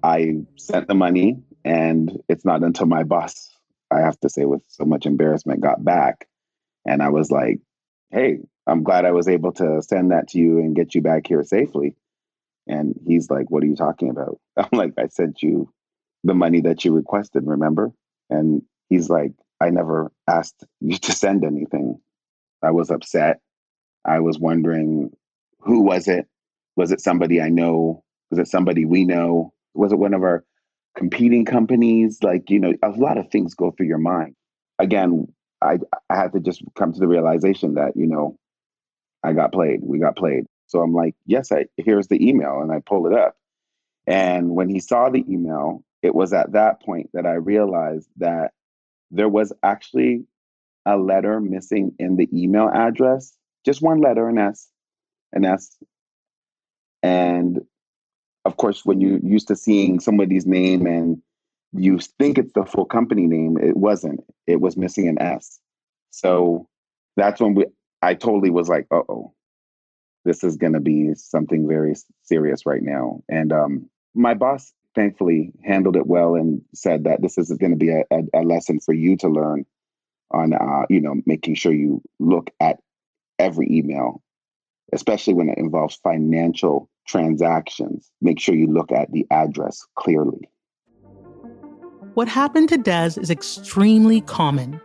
I 0.03 0.37
sent 0.57 0.87
the 0.87 0.95
money, 0.95 1.41
and 1.63 2.21
it's 2.27 2.43
not 2.43 2.63
until 2.63 2.87
my 2.87 3.03
boss 3.03 3.53
I 3.93 4.01
have 4.01 4.19
to 4.21 4.29
say, 4.29 4.45
with 4.45 4.63
so 4.67 4.85
much 4.85 5.05
embarrassment, 5.05 5.61
got 5.61 5.83
back. 5.83 6.27
And 6.85 7.01
I 7.01 7.09
was 7.09 7.31
like, 7.31 7.59
hey, 8.11 8.39
I'm 8.65 8.83
glad 8.83 9.05
I 9.05 9.11
was 9.11 9.27
able 9.27 9.51
to 9.53 9.81
send 9.81 10.11
that 10.11 10.29
to 10.29 10.39
you 10.39 10.59
and 10.59 10.75
get 10.75 10.95
you 10.95 11.01
back 11.01 11.27
here 11.27 11.43
safely. 11.43 11.95
And 12.67 12.99
he's 13.05 13.29
like, 13.29 13.51
What 13.51 13.63
are 13.63 13.67
you 13.67 13.75
talking 13.75 14.09
about? 14.09 14.39
I'm 14.57 14.69
like, 14.71 14.93
I 14.97 15.07
sent 15.07 15.43
you 15.43 15.71
the 16.23 16.33
money 16.33 16.61
that 16.61 16.85
you 16.85 16.93
requested, 16.93 17.45
remember? 17.45 17.91
And 18.29 18.63
he's 18.89 19.09
like, 19.09 19.33
I 19.59 19.69
never 19.69 20.11
asked 20.27 20.63
you 20.79 20.97
to 20.97 21.11
send 21.11 21.43
anything. 21.43 21.99
I 22.61 22.71
was 22.71 22.89
upset. 22.89 23.41
I 24.05 24.19
was 24.19 24.39
wondering 24.39 25.11
who 25.59 25.81
was 25.81 26.07
it? 26.07 26.27
Was 26.75 26.91
it 26.91 27.01
somebody 27.01 27.41
I 27.41 27.49
know? 27.49 28.03
Was 28.29 28.39
it 28.39 28.47
somebody 28.47 28.85
we 28.85 29.05
know? 29.05 29.53
Was 29.73 29.91
it 29.91 29.99
one 29.99 30.13
of 30.13 30.23
our 30.23 30.43
competing 30.97 31.45
companies? 31.45 32.19
Like, 32.21 32.49
you 32.49 32.59
know, 32.59 32.73
a 32.83 32.89
lot 32.89 33.17
of 33.17 33.29
things 33.31 33.53
go 33.53 33.71
through 33.71 33.87
your 33.87 33.97
mind. 33.97 34.35
Again, 34.79 35.27
I, 35.61 35.79
I 36.09 36.15
had 36.15 36.33
to 36.33 36.39
just 36.39 36.61
come 36.75 36.93
to 36.93 36.99
the 36.99 37.07
realization 37.07 37.75
that, 37.75 37.95
you 37.95 38.07
know, 38.07 38.37
I 39.23 39.33
got 39.33 39.53
played. 39.53 39.79
We 39.81 39.99
got 39.99 40.17
played. 40.17 40.45
So 40.67 40.79
I'm 40.79 40.93
like, 40.93 41.15
yes, 41.25 41.51
I 41.51 41.65
here's 41.77 42.07
the 42.07 42.27
email. 42.27 42.61
And 42.61 42.71
I 42.71 42.79
pull 42.79 43.07
it 43.07 43.13
up. 43.13 43.35
And 44.05 44.49
when 44.49 44.67
he 44.67 44.79
saw 44.79 45.09
the 45.09 45.23
email, 45.29 45.83
it 46.01 46.13
was 46.13 46.33
at 46.33 46.53
that 46.53 46.81
point 46.81 47.09
that 47.13 47.25
I 47.25 47.33
realized 47.33 48.09
that 48.17 48.51
there 49.11 49.29
was 49.29 49.53
actually 49.63 50.25
a 50.85 50.97
letter 50.97 51.39
missing 51.39 51.93
in 51.99 52.17
the 52.17 52.27
email 52.33 52.67
address, 52.67 53.37
just 53.65 53.81
one 53.81 53.99
letter, 53.99 54.27
an 54.27 54.37
S, 54.37 54.69
an 55.31 55.45
S. 55.45 55.77
And 57.01 57.61
of 58.45 58.57
course, 58.57 58.85
when 58.85 59.01
you're 59.01 59.19
used 59.19 59.47
to 59.49 59.55
seeing 59.55 59.99
somebody's 59.99 60.45
name 60.45 60.85
and 60.85 61.21
you 61.73 61.99
think 62.19 62.37
it's 62.37 62.53
the 62.53 62.65
full 62.65 62.85
company 62.85 63.27
name, 63.27 63.57
it 63.57 63.75
wasn't. 63.75 64.23
It 64.47 64.61
was 64.61 64.77
missing 64.77 65.07
an 65.07 65.21
S. 65.21 65.59
So 66.11 66.67
that's 67.15 67.41
when 67.41 67.55
we 67.55 67.65
I 68.01 68.13
totally 68.13 68.49
was 68.49 68.69
like, 68.69 68.85
uh 68.91 69.01
oh, 69.09 69.33
this 70.25 70.43
is 70.43 70.57
gonna 70.57 70.81
be 70.81 71.13
something 71.15 71.67
very 71.67 71.95
serious 72.23 72.65
right 72.65 72.83
now. 72.83 73.21
And 73.29 73.51
um 73.51 73.89
my 74.13 74.33
boss 74.33 74.73
thankfully 74.95 75.51
handled 75.63 75.95
it 75.95 76.07
well 76.07 76.35
and 76.35 76.61
said 76.73 77.05
that 77.05 77.21
this 77.21 77.37
is 77.37 77.51
going 77.57 77.71
to 77.71 77.77
be 77.77 77.89
a, 77.89 78.03
a, 78.11 78.41
a, 78.41 78.41
lesson 78.43 78.79
for 78.79 78.93
you 78.93 79.17
to 79.17 79.27
learn 79.27 79.65
on 80.31 80.53
uh, 80.53 80.85
you 80.89 81.01
know 81.01 81.15
making 81.25 81.55
sure 81.55 81.73
you 81.73 82.01
look 82.19 82.51
at 82.59 82.79
every 83.39 83.67
email 83.69 84.21
especially 84.93 85.33
when 85.33 85.49
it 85.49 85.57
involves 85.57 85.95
financial 85.95 86.89
transactions 87.07 88.11
make 88.21 88.39
sure 88.39 88.55
you 88.55 88.67
look 88.67 88.91
at 88.91 89.11
the 89.11 89.25
address 89.31 89.85
clearly. 89.95 90.49
What 92.13 92.27
happened 92.27 92.69
to 92.69 92.77
des 92.77 93.19
is 93.19 93.31
extremely 93.31 94.21
common. 94.21 94.79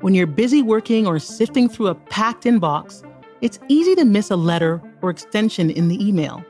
When 0.00 0.14
you're 0.14 0.26
busy 0.26 0.60
working 0.60 1.06
or 1.06 1.18
sifting 1.18 1.68
through 1.68 1.86
a 1.86 1.94
packed 1.94 2.44
inbox 2.44 3.02
it's 3.40 3.58
easy 3.68 3.94
to 3.96 4.04
miss 4.04 4.30
a 4.30 4.36
letter 4.36 4.80
or 5.02 5.10
extension 5.10 5.68
in 5.70 5.88
the 5.88 6.06
email. 6.06 6.42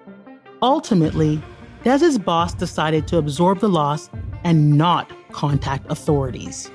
Ultimately 0.62 1.42
Des's 1.82 2.18
boss 2.18 2.54
decided 2.54 3.06
to 3.08 3.18
absorb 3.18 3.60
the 3.60 3.68
loss 3.68 4.08
and 4.42 4.78
not 4.78 5.10
contact 5.32 5.84
authorities. 5.90 6.70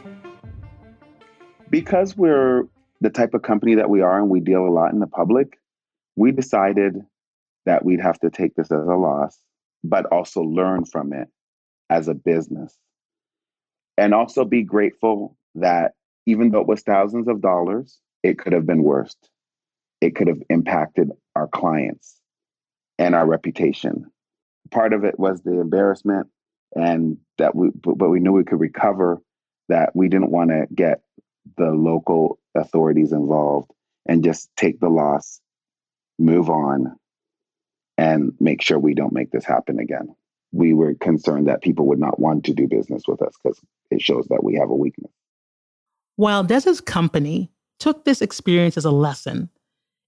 Because 1.70 2.16
we're 2.16 2.68
the 3.02 3.10
type 3.10 3.34
of 3.34 3.42
company 3.42 3.76
that 3.76 3.90
we 3.90 4.02
are 4.02 4.20
and 4.20 4.30
we 4.30 4.40
deal 4.40 4.66
a 4.66 4.70
lot 4.70 4.94
in 4.94 5.00
the 5.00 5.08
public, 5.08 5.58
we 6.16 6.32
decided 6.32 7.02
that 7.66 7.86
we'd 7.86 8.02
have 8.02 8.20
to 8.20 8.30
take 8.30 8.56
this 8.56 8.72
as 8.72 8.88
a 8.88 8.96
loss, 8.96 9.38
but 9.84 10.06
also 10.08 10.42
learn 10.42 10.86
from 10.86 11.14
it 11.14 11.28
as 11.90 12.08
a 12.08 12.14
business. 12.14 12.76
And 13.98 14.14
also 14.14 14.46
be 14.46 14.64
grateful 14.64 15.38
that 15.56 15.94
even 16.26 16.52
though 16.52 16.62
it 16.62 16.68
was 16.68 16.82
thousands 16.82 17.28
of 17.28 17.42
dollars, 17.42 18.00
it 18.24 18.38
could 18.38 18.54
have 18.54 18.66
been 18.66 18.84
worse. 18.84 19.16
It 20.02 20.16
could 20.16 20.28
have 20.28 20.42
impacted 20.50 21.12
our 21.36 21.48
clients 21.48 22.20
and 22.98 23.16
our 23.16 23.26
reputation 23.26 24.12
part 24.70 24.94
of 24.94 25.04
it 25.04 25.20
was 25.20 25.42
the 25.42 25.60
embarrassment 25.60 26.28
and 26.76 27.18
that 27.38 27.56
we 27.56 27.70
but 27.74 28.10
we 28.10 28.20
knew 28.20 28.32
we 28.32 28.44
could 28.44 28.60
recover 28.60 29.22
that 29.70 29.96
we 29.96 30.08
didn't 30.08 30.32
want 30.32 30.50
to 30.50 30.68
get 30.74 31.02
the 31.58 31.72
local 31.72 32.39
authorities 32.56 33.12
involved 33.12 33.72
and 34.06 34.24
just 34.24 34.50
take 34.56 34.80
the 34.80 34.90
loss 34.90 35.40
move 36.18 36.50
on 36.50 36.96
and 37.98 38.34
make 38.40 38.62
sure 38.62 38.80
we 38.80 38.94
don't 38.94 39.14
make 39.14 39.32
this 39.32 39.46
happen 39.46 39.80
again. 39.80 40.16
We 40.52 40.74
were 40.74 40.96
concerned 40.96 41.48
that 41.48 41.62
people 41.62 41.86
would 41.88 42.00
not 42.00 42.20
want 42.20 42.46
to 42.46 42.54
do 42.54 42.68
business 42.68 43.04
with 43.08 43.22
us 43.22 43.34
because 43.42 43.60
it 43.92 44.02
shows 44.02 44.28
that 44.30 44.44
we 44.44 44.56
have 44.56 44.70
a 44.70 44.76
weakness. 44.76 45.12
While 46.16 46.44
des's 46.44 46.82
company 46.82 47.52
took 47.80 48.04
this 48.04 48.22
experience 48.22 48.78
as 48.78 48.86
a 48.86 48.92
lesson 48.92 49.50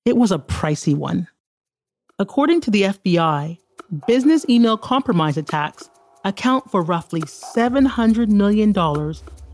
it 0.03 0.17
was 0.17 0.31
a 0.31 0.39
pricey 0.39 0.95
one. 0.95 1.27
According 2.17 2.61
to 2.61 2.71
the 2.71 2.83
fbi 2.83 3.57
business 4.07 4.45
email 4.49 4.77
compromise 4.77 5.37
attacks 5.37 5.89
account 6.23 6.69
for 6.71 6.81
roughly 6.81 7.21
$700 7.21 8.29
million 8.29 8.73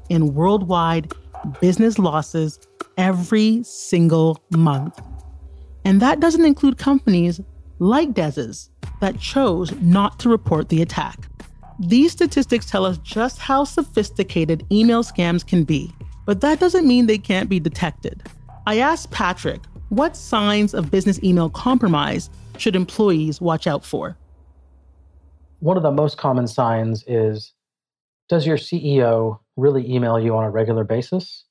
in 0.10 0.34
worldwide 0.34 1.12
business 1.60 1.98
losses 1.98 2.60
every 2.98 3.64
single 3.64 4.44
month. 4.52 5.00
And 5.86 6.02
that 6.02 6.20
doesn't 6.20 6.46
include 6.46 6.78
companies 6.78 7.40
like 7.80 8.14
Des's 8.14 8.70
that 9.02 9.20
chose 9.20 9.72
not 9.80 10.20
to 10.20 10.30
report 10.30 10.70
the 10.70 10.82
attack. 10.82 11.28
These 11.80 12.12
statistics 12.12 12.66
tell 12.66 12.86
us 12.86 12.98
just 13.00 13.38
how 13.38 13.64
sophisticated 13.64 14.66
email 14.72 15.04
scams 15.04 15.46
can 15.46 15.64
be, 15.64 15.94
but 16.26 16.42
that 16.42 16.60
doesn't 16.60 16.88
mean 16.88 17.06
they 17.06 17.20
can't 17.20 17.50
be 17.50 17.60
detected. 17.60 18.24
I 18.66 18.80
asked 18.80 19.12
Patrick 19.12 19.62
what 19.90 20.18
signs 20.18 20.74
of 20.74 20.92
business 20.92 21.22
email 21.24 21.50
compromise 21.50 22.30
should 22.58 22.76
employees 22.76 23.40
watch 23.40 23.68
out 23.68 23.86
for? 23.86 24.18
One 25.60 25.78
of 25.78 25.84
the 25.84 25.92
most 25.92 26.18
common 26.18 26.48
signs 26.48 27.04
is 27.08 27.54
Does 28.28 28.46
your 28.46 28.58
CEO 28.58 29.40
really 29.56 29.90
email 29.90 30.20
you 30.20 30.36
on 30.36 30.44
a 30.44 30.50
regular 30.50 30.84
basis 30.84 31.46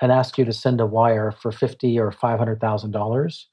and 0.00 0.10
ask 0.12 0.38
you 0.38 0.44
to 0.44 0.52
send 0.52 0.80
a 0.80 0.86
wire 0.86 1.30
for 1.30 1.52
fifty 1.52 1.98
or 1.98 2.10
five 2.10 2.38
hundred 2.38 2.60
thousand 2.60 2.90
dollars? 2.92 3.48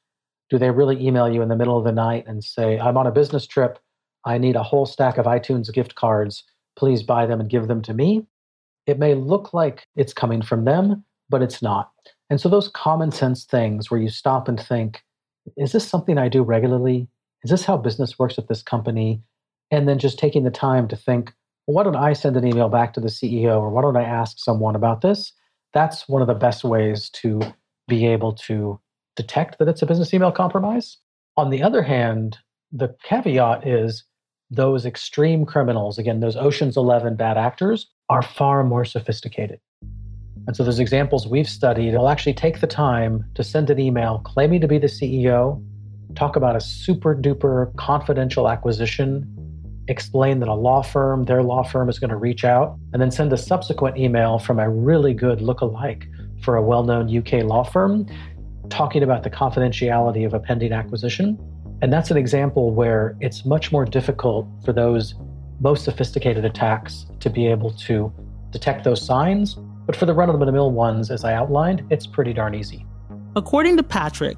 Do 0.49 0.57
they 0.57 0.71
really 0.71 1.05
email 1.05 1.29
you 1.29 1.41
in 1.41 1.49
the 1.49 1.55
middle 1.55 1.77
of 1.77 1.83
the 1.83 1.91
night 1.91 2.25
and 2.27 2.43
say, 2.43 2.79
I'm 2.79 2.97
on 2.97 3.07
a 3.07 3.11
business 3.11 3.45
trip, 3.45 3.79
I 4.25 4.37
need 4.37 4.55
a 4.55 4.63
whole 4.63 4.85
stack 4.85 5.17
of 5.17 5.25
iTunes 5.25 5.73
gift 5.73 5.95
cards, 5.95 6.43
please 6.77 7.03
buy 7.03 7.25
them 7.25 7.41
and 7.41 7.49
give 7.49 7.67
them 7.67 7.81
to 7.83 7.93
me? 7.93 8.25
It 8.85 8.99
may 8.99 9.13
look 9.13 9.53
like 9.53 9.87
it's 9.95 10.13
coming 10.13 10.41
from 10.41 10.63
them, 10.63 11.03
but 11.29 11.41
it's 11.41 11.61
not. 11.61 11.91
And 12.29 12.39
so 12.39 12.47
those 12.49 12.69
common 12.69 13.11
sense 13.11 13.43
things 13.43 13.91
where 13.91 13.99
you 13.99 14.09
stop 14.09 14.47
and 14.47 14.59
think, 14.59 15.03
is 15.57 15.71
this 15.71 15.87
something 15.87 16.17
I 16.17 16.29
do 16.29 16.43
regularly? 16.43 17.07
Is 17.43 17.51
this 17.51 17.65
how 17.65 17.77
business 17.77 18.17
works 18.17 18.37
at 18.37 18.47
this 18.47 18.63
company? 18.63 19.21
And 19.71 19.87
then 19.87 19.99
just 19.99 20.19
taking 20.19 20.43
the 20.43 20.51
time 20.51 20.87
to 20.87 20.95
think, 20.95 21.33
why 21.65 21.83
don't 21.83 21.95
I 21.95 22.13
send 22.13 22.37
an 22.37 22.47
email 22.47 22.69
back 22.69 22.93
to 22.93 23.01
the 23.01 23.09
CEO 23.09 23.59
or 23.59 23.69
why 23.69 23.81
don't 23.81 23.97
I 23.97 24.03
ask 24.03 24.39
someone 24.39 24.75
about 24.75 25.01
this? 25.01 25.33
That's 25.73 26.07
one 26.07 26.21
of 26.21 26.27
the 26.27 26.33
best 26.33 26.63
ways 26.63 27.09
to 27.09 27.41
be 27.87 28.05
able 28.07 28.33
to 28.33 28.79
detect 29.15 29.59
that 29.59 29.67
it's 29.67 29.81
a 29.81 29.85
business 29.85 30.13
email 30.13 30.31
compromise. 30.31 30.97
On 31.35 31.49
the 31.49 31.63
other 31.63 31.83
hand, 31.83 32.37
the 32.71 32.95
caveat 33.03 33.67
is 33.67 34.03
those 34.49 34.85
extreme 34.85 35.45
criminals, 35.45 35.97
again, 35.97 36.19
those 36.19 36.35
Ocean's 36.35 36.77
11 36.77 37.15
bad 37.15 37.37
actors, 37.37 37.87
are 38.09 38.21
far 38.21 38.63
more 38.63 38.85
sophisticated. 38.85 39.59
And 40.47 40.55
so 40.55 40.63
those 40.63 40.79
examples 40.79 41.27
we've 41.27 41.49
studied 41.49 41.93
will 41.93 42.07
actually 42.07 42.33
take 42.33 42.61
the 42.61 42.67
time 42.67 43.25
to 43.35 43.43
send 43.43 43.69
an 43.69 43.79
email 43.79 44.21
claiming 44.23 44.61
to 44.61 44.67
be 44.67 44.77
the 44.77 44.87
CEO, 44.87 45.61
talk 46.15 46.37
about 46.37 46.55
a 46.55 46.61
super 46.61 47.13
duper 47.13 47.75
confidential 47.75 48.49
acquisition, 48.49 49.36
explain 49.87 50.39
that 50.39 50.49
a 50.49 50.53
law 50.53 50.81
firm, 50.81 51.25
their 51.25 51.43
law 51.43 51.63
firm, 51.63 51.89
is 51.89 51.99
going 51.99 52.09
to 52.09 52.17
reach 52.17 52.43
out, 52.43 52.77
and 52.93 53.01
then 53.01 53.11
send 53.11 53.31
a 53.33 53.37
subsequent 53.37 53.97
email 53.97 54.39
from 54.39 54.59
a 54.59 54.69
really 54.69 55.13
good 55.13 55.41
look-alike 55.41 56.07
for 56.41 56.55
a 56.55 56.61
well 56.61 56.83
known 56.83 57.15
UK 57.15 57.43
law 57.43 57.63
firm 57.63 58.05
talking 58.69 59.01
about 59.01 59.23
the 59.23 59.29
confidentiality 59.29 60.25
of 60.25 60.33
a 60.33 60.39
pending 60.39 60.73
acquisition. 60.73 61.37
And 61.81 61.93
that's 61.93 62.11
an 62.11 62.17
example 62.17 62.71
where 62.71 63.15
it's 63.21 63.45
much 63.45 63.71
more 63.71 63.85
difficult 63.85 64.47
for 64.65 64.73
those 64.73 65.15
most 65.59 65.85
sophisticated 65.85 66.43
attacks 66.43 67.05
to 67.19 67.29
be 67.29 67.47
able 67.47 67.71
to 67.71 68.11
detect 68.51 68.83
those 68.83 69.03
signs 69.03 69.57
but 69.87 69.95
for 69.95 70.05
the 70.05 70.13
run 70.13 70.29
of 70.29 70.37
the 70.37 70.51
mill 70.51 70.69
ones, 70.69 71.09
as 71.09 71.23
I 71.23 71.33
outlined, 71.33 71.87
it's 71.89 72.05
pretty 72.05 72.33
darn 72.33 72.53
easy. 72.53 72.85
According 73.37 73.77
to 73.77 73.83
Patrick, 73.83 74.37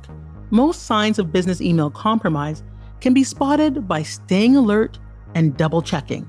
most 0.51 0.83
signs 0.83 1.17
of 1.17 1.33
business 1.33 1.59
email 1.59 1.89
compromise 1.89 2.63
can 3.01 3.15
be 3.15 3.23
spotted 3.23 3.87
by 3.87 4.03
staying 4.03 4.55
alert 4.55 4.99
and 5.35 5.55
double 5.57 5.81
checking. 5.81 6.27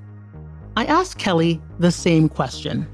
I 0.76 0.85
asked 0.87 1.19
Kelly 1.19 1.61
the 1.78 1.90
same 1.90 2.28
question. 2.28 2.87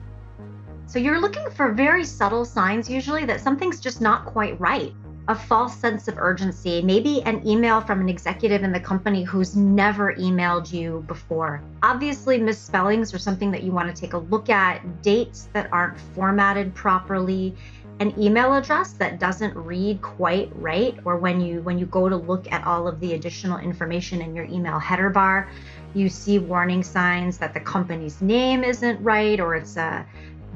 So 0.87 0.99
you're 0.99 1.21
looking 1.21 1.51
for 1.51 1.73
very 1.73 2.05
subtle 2.05 2.45
signs 2.45 2.89
usually 2.89 3.25
that 3.27 3.41
something's 3.41 3.81
just 3.81 4.01
not 4.01 4.25
quite 4.25 4.59
right 4.61 4.95
a 5.29 5.35
false 5.35 5.77
sense 5.77 6.07
of 6.07 6.19
urgency, 6.19 6.81
maybe 6.83 7.23
an 7.25 7.47
email 7.47 7.81
from 7.81 8.01
an 8.01 8.09
executive 8.09 8.63
in 8.63 8.73
the 8.73 8.79
company 8.79 9.25
who's 9.25 9.57
never 9.57 10.15
emailed 10.15 10.73
you 10.73 11.05
before. 11.09 11.63
Obviously, 11.83 12.39
misspellings 12.39 13.13
are 13.13 13.19
something 13.19 13.51
that 13.51 13.65
you 13.65 13.73
want 13.73 13.95
to 13.95 14.01
take 14.01 14.13
a 14.13 14.19
look 14.19 14.49
at, 14.49 15.03
dates 15.03 15.49
that 15.53 15.69
aren't 15.73 15.99
formatted 16.15 16.75
properly. 16.75 17.57
An 17.99 18.15
email 18.21 18.55
address 18.55 18.93
that 18.93 19.19
doesn't 19.19 19.57
read 19.57 20.03
quite 20.03 20.51
right 20.57 20.99
or 21.05 21.17
when 21.17 21.41
you 21.41 21.63
when 21.63 21.79
you 21.79 21.87
go 21.87 22.09
to 22.09 22.17
look 22.17 22.51
at 22.53 22.65
all 22.67 22.87
of 22.87 23.01
the 23.01 23.15
additional 23.15 23.59
information 23.59 24.21
in 24.21 24.35
your 24.35 24.45
email 24.47 24.79
header 24.79 25.09
bar 25.09 25.49
you 25.95 26.09
see 26.09 26.39
warning 26.39 26.83
signs 26.83 27.39
that 27.39 27.55
the 27.55 27.61
company's 27.61 28.21
name 28.21 28.63
isn't 28.63 29.03
right 29.03 29.41
or 29.41 29.55
it's 29.55 29.77
a 29.77 30.07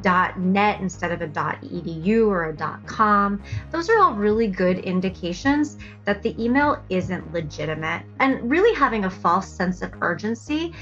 .net 0.05 0.81
instead 0.81 1.13
of 1.13 1.21
a 1.23 1.29
.edu 1.29 2.27
or 2.27 2.51
a 2.51 2.81
.com. 2.87 3.43
Those 3.71 3.91
are 3.91 4.01
all 4.01 4.15
really 4.15 4.49
good 4.49 4.79
indications 4.79 5.79
that 6.05 6.23
the 6.23 6.43
email 6.43 6.83
isn't 6.89 7.33
legitimate. 7.33 8.03
And 8.19 8.51
really 8.51 8.75
having 8.75 9.05
a 9.05 9.11
false 9.11 9.49
sense 9.49 9.83
of 9.83 9.93
urgency 10.01 10.73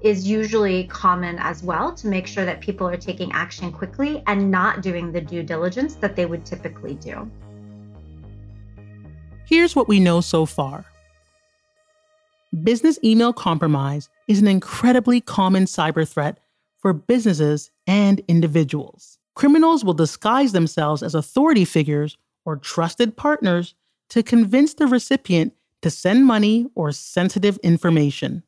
is 0.00 0.28
usually 0.28 0.84
common 0.84 1.38
as 1.38 1.62
well 1.62 1.92
to 1.94 2.06
make 2.06 2.26
sure 2.26 2.44
that 2.44 2.60
people 2.60 2.86
are 2.86 2.96
taking 2.96 3.32
action 3.32 3.72
quickly 3.72 4.22
and 4.26 4.50
not 4.50 4.82
doing 4.82 5.12
the 5.12 5.20
due 5.20 5.42
diligence 5.42 5.94
that 5.96 6.16
they 6.16 6.26
would 6.26 6.44
typically 6.44 6.94
do. 6.94 7.30
Here's 9.46 9.76
what 9.76 9.88
we 9.88 10.00
know 10.00 10.20
so 10.20 10.44
far. 10.44 10.84
Business 12.62 12.98
email 13.04 13.32
compromise 13.32 14.08
is 14.28 14.40
an 14.40 14.48
incredibly 14.48 15.20
common 15.20 15.64
cyber 15.64 16.08
threat 16.08 16.38
for 16.78 16.92
businesses 16.92 17.70
and 17.86 18.20
individuals. 18.28 19.18
Criminals 19.34 19.84
will 19.84 19.94
disguise 19.94 20.52
themselves 20.52 21.02
as 21.02 21.14
authority 21.14 21.64
figures 21.64 22.16
or 22.44 22.56
trusted 22.56 23.16
partners 23.16 23.74
to 24.10 24.22
convince 24.22 24.74
the 24.74 24.86
recipient 24.86 25.52
to 25.82 25.90
send 25.90 26.24
money 26.24 26.66
or 26.74 26.92
sensitive 26.92 27.58
information. 27.58 28.42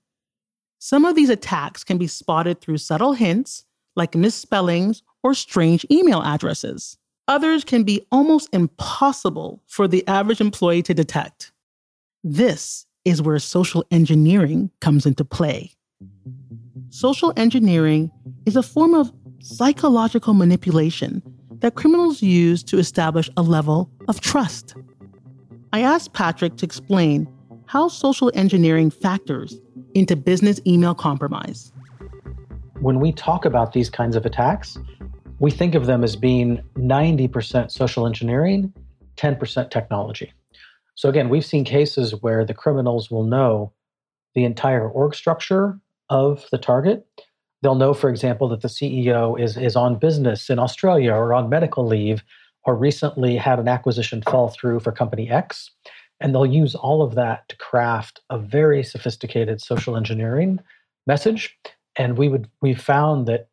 Some 0.79 1.05
of 1.05 1.17
these 1.17 1.31
attacks 1.31 1.83
can 1.83 1.99
be 1.99 2.07
spotted 2.07 2.61
through 2.61 2.79
subtle 2.79 3.13
hints, 3.13 3.65
like 3.97 4.15
misspellings 4.15 5.03
or 5.23 5.35
strange 5.35 5.85
email 5.91 6.23
addresses. 6.23 6.99
Others 7.27 7.65
can 7.65 7.83
be 7.83 8.07
almost 8.13 8.49
impossible 8.53 9.61
for 9.67 9.89
the 9.89 10.07
average 10.07 10.41
employee 10.41 10.83
to 10.85 10.95
detect. 10.95 11.53
This 12.23 12.87
is 13.05 13.21
where 13.21 13.39
social 13.39 13.85
engineering 13.91 14.71
comes 14.81 15.05
into 15.05 15.25
play. 15.25 15.73
Social 16.91 17.33
engineering 17.37 18.11
is 18.47 18.57
a 18.57 18.63
form 18.63 18.95
of 18.95 19.13
psychological 19.41 20.33
manipulation 20.33 21.23
that 21.61 21.75
criminals 21.75 22.23
use 22.23 22.63
to 22.63 22.79
establish 22.79 23.29
a 23.37 23.43
level 23.43 23.91
of 24.09 24.21
trust. 24.21 24.75
I 25.73 25.81
asked 25.81 26.13
Patrick 26.13 26.57
to 26.57 26.65
explain 26.65 27.29
how 27.67 27.89
social 27.89 28.31
engineering 28.35 28.91
factors 28.91 29.61
into 29.95 30.17
business 30.17 30.61
email 30.67 30.95
compromise. 30.95 31.73
When 32.81 33.01
we 33.01 33.13
talk 33.13 33.45
about 33.45 33.73
these 33.73 33.91
kinds 33.91 34.17
of 34.17 34.25
attacks, 34.25 34.79
we 35.41 35.51
think 35.51 35.75
of 35.75 35.87
them 35.87 36.05
as 36.05 36.17
being 36.17 36.63
90% 36.77 37.71
social 37.71 38.07
engineering, 38.07 38.73
10% 39.17 39.71
technology. 39.71 40.33
So, 40.95 41.09
again, 41.09 41.29
we've 41.29 41.45
seen 41.45 41.65
cases 41.65 42.13
where 42.23 42.45
the 42.45 42.55
criminals 42.55 43.11
will 43.11 43.25
know 43.25 43.73
the 44.35 44.45
entire 44.45 44.89
org 44.89 45.15
structure 45.15 45.79
of 46.11 46.47
the 46.51 46.59
target. 46.59 47.07
They'll 47.63 47.75
know, 47.75 47.95
for 47.95 48.11
example, 48.11 48.49
that 48.49 48.63
the 48.63 48.69
CEO 48.69 49.41
is, 49.41 49.57
is 49.57 49.77
on 49.77 49.99
business 49.99 50.51
in 50.51 50.59
Australia 50.59 51.13
or 51.13 51.35
on 51.35 51.49
medical 51.49 51.87
leave 51.87 52.23
or 52.65 52.77
recently 52.77 53.37
had 53.37 53.59
an 53.59 53.69
acquisition 53.69 54.23
fall 54.23 54.49
through 54.49 54.81
for 54.81 54.93
company 54.93 55.31
X. 55.31 55.71
And 56.21 56.35
they'll 56.35 56.47
use 56.47 56.75
all 56.75 57.03
of 57.03 57.15
that 57.15 57.49
to 57.49 57.57
craft 57.57 58.21
a 58.31 58.39
very 58.39 58.83
sophisticated 58.83 59.61
social 59.61 59.97
engineering 59.97 60.61
message. 61.07 61.57
And 61.97 62.19
we 62.19 62.29
would 62.29 62.49
we 62.61 62.75
found 62.75 63.27
that 63.27 63.49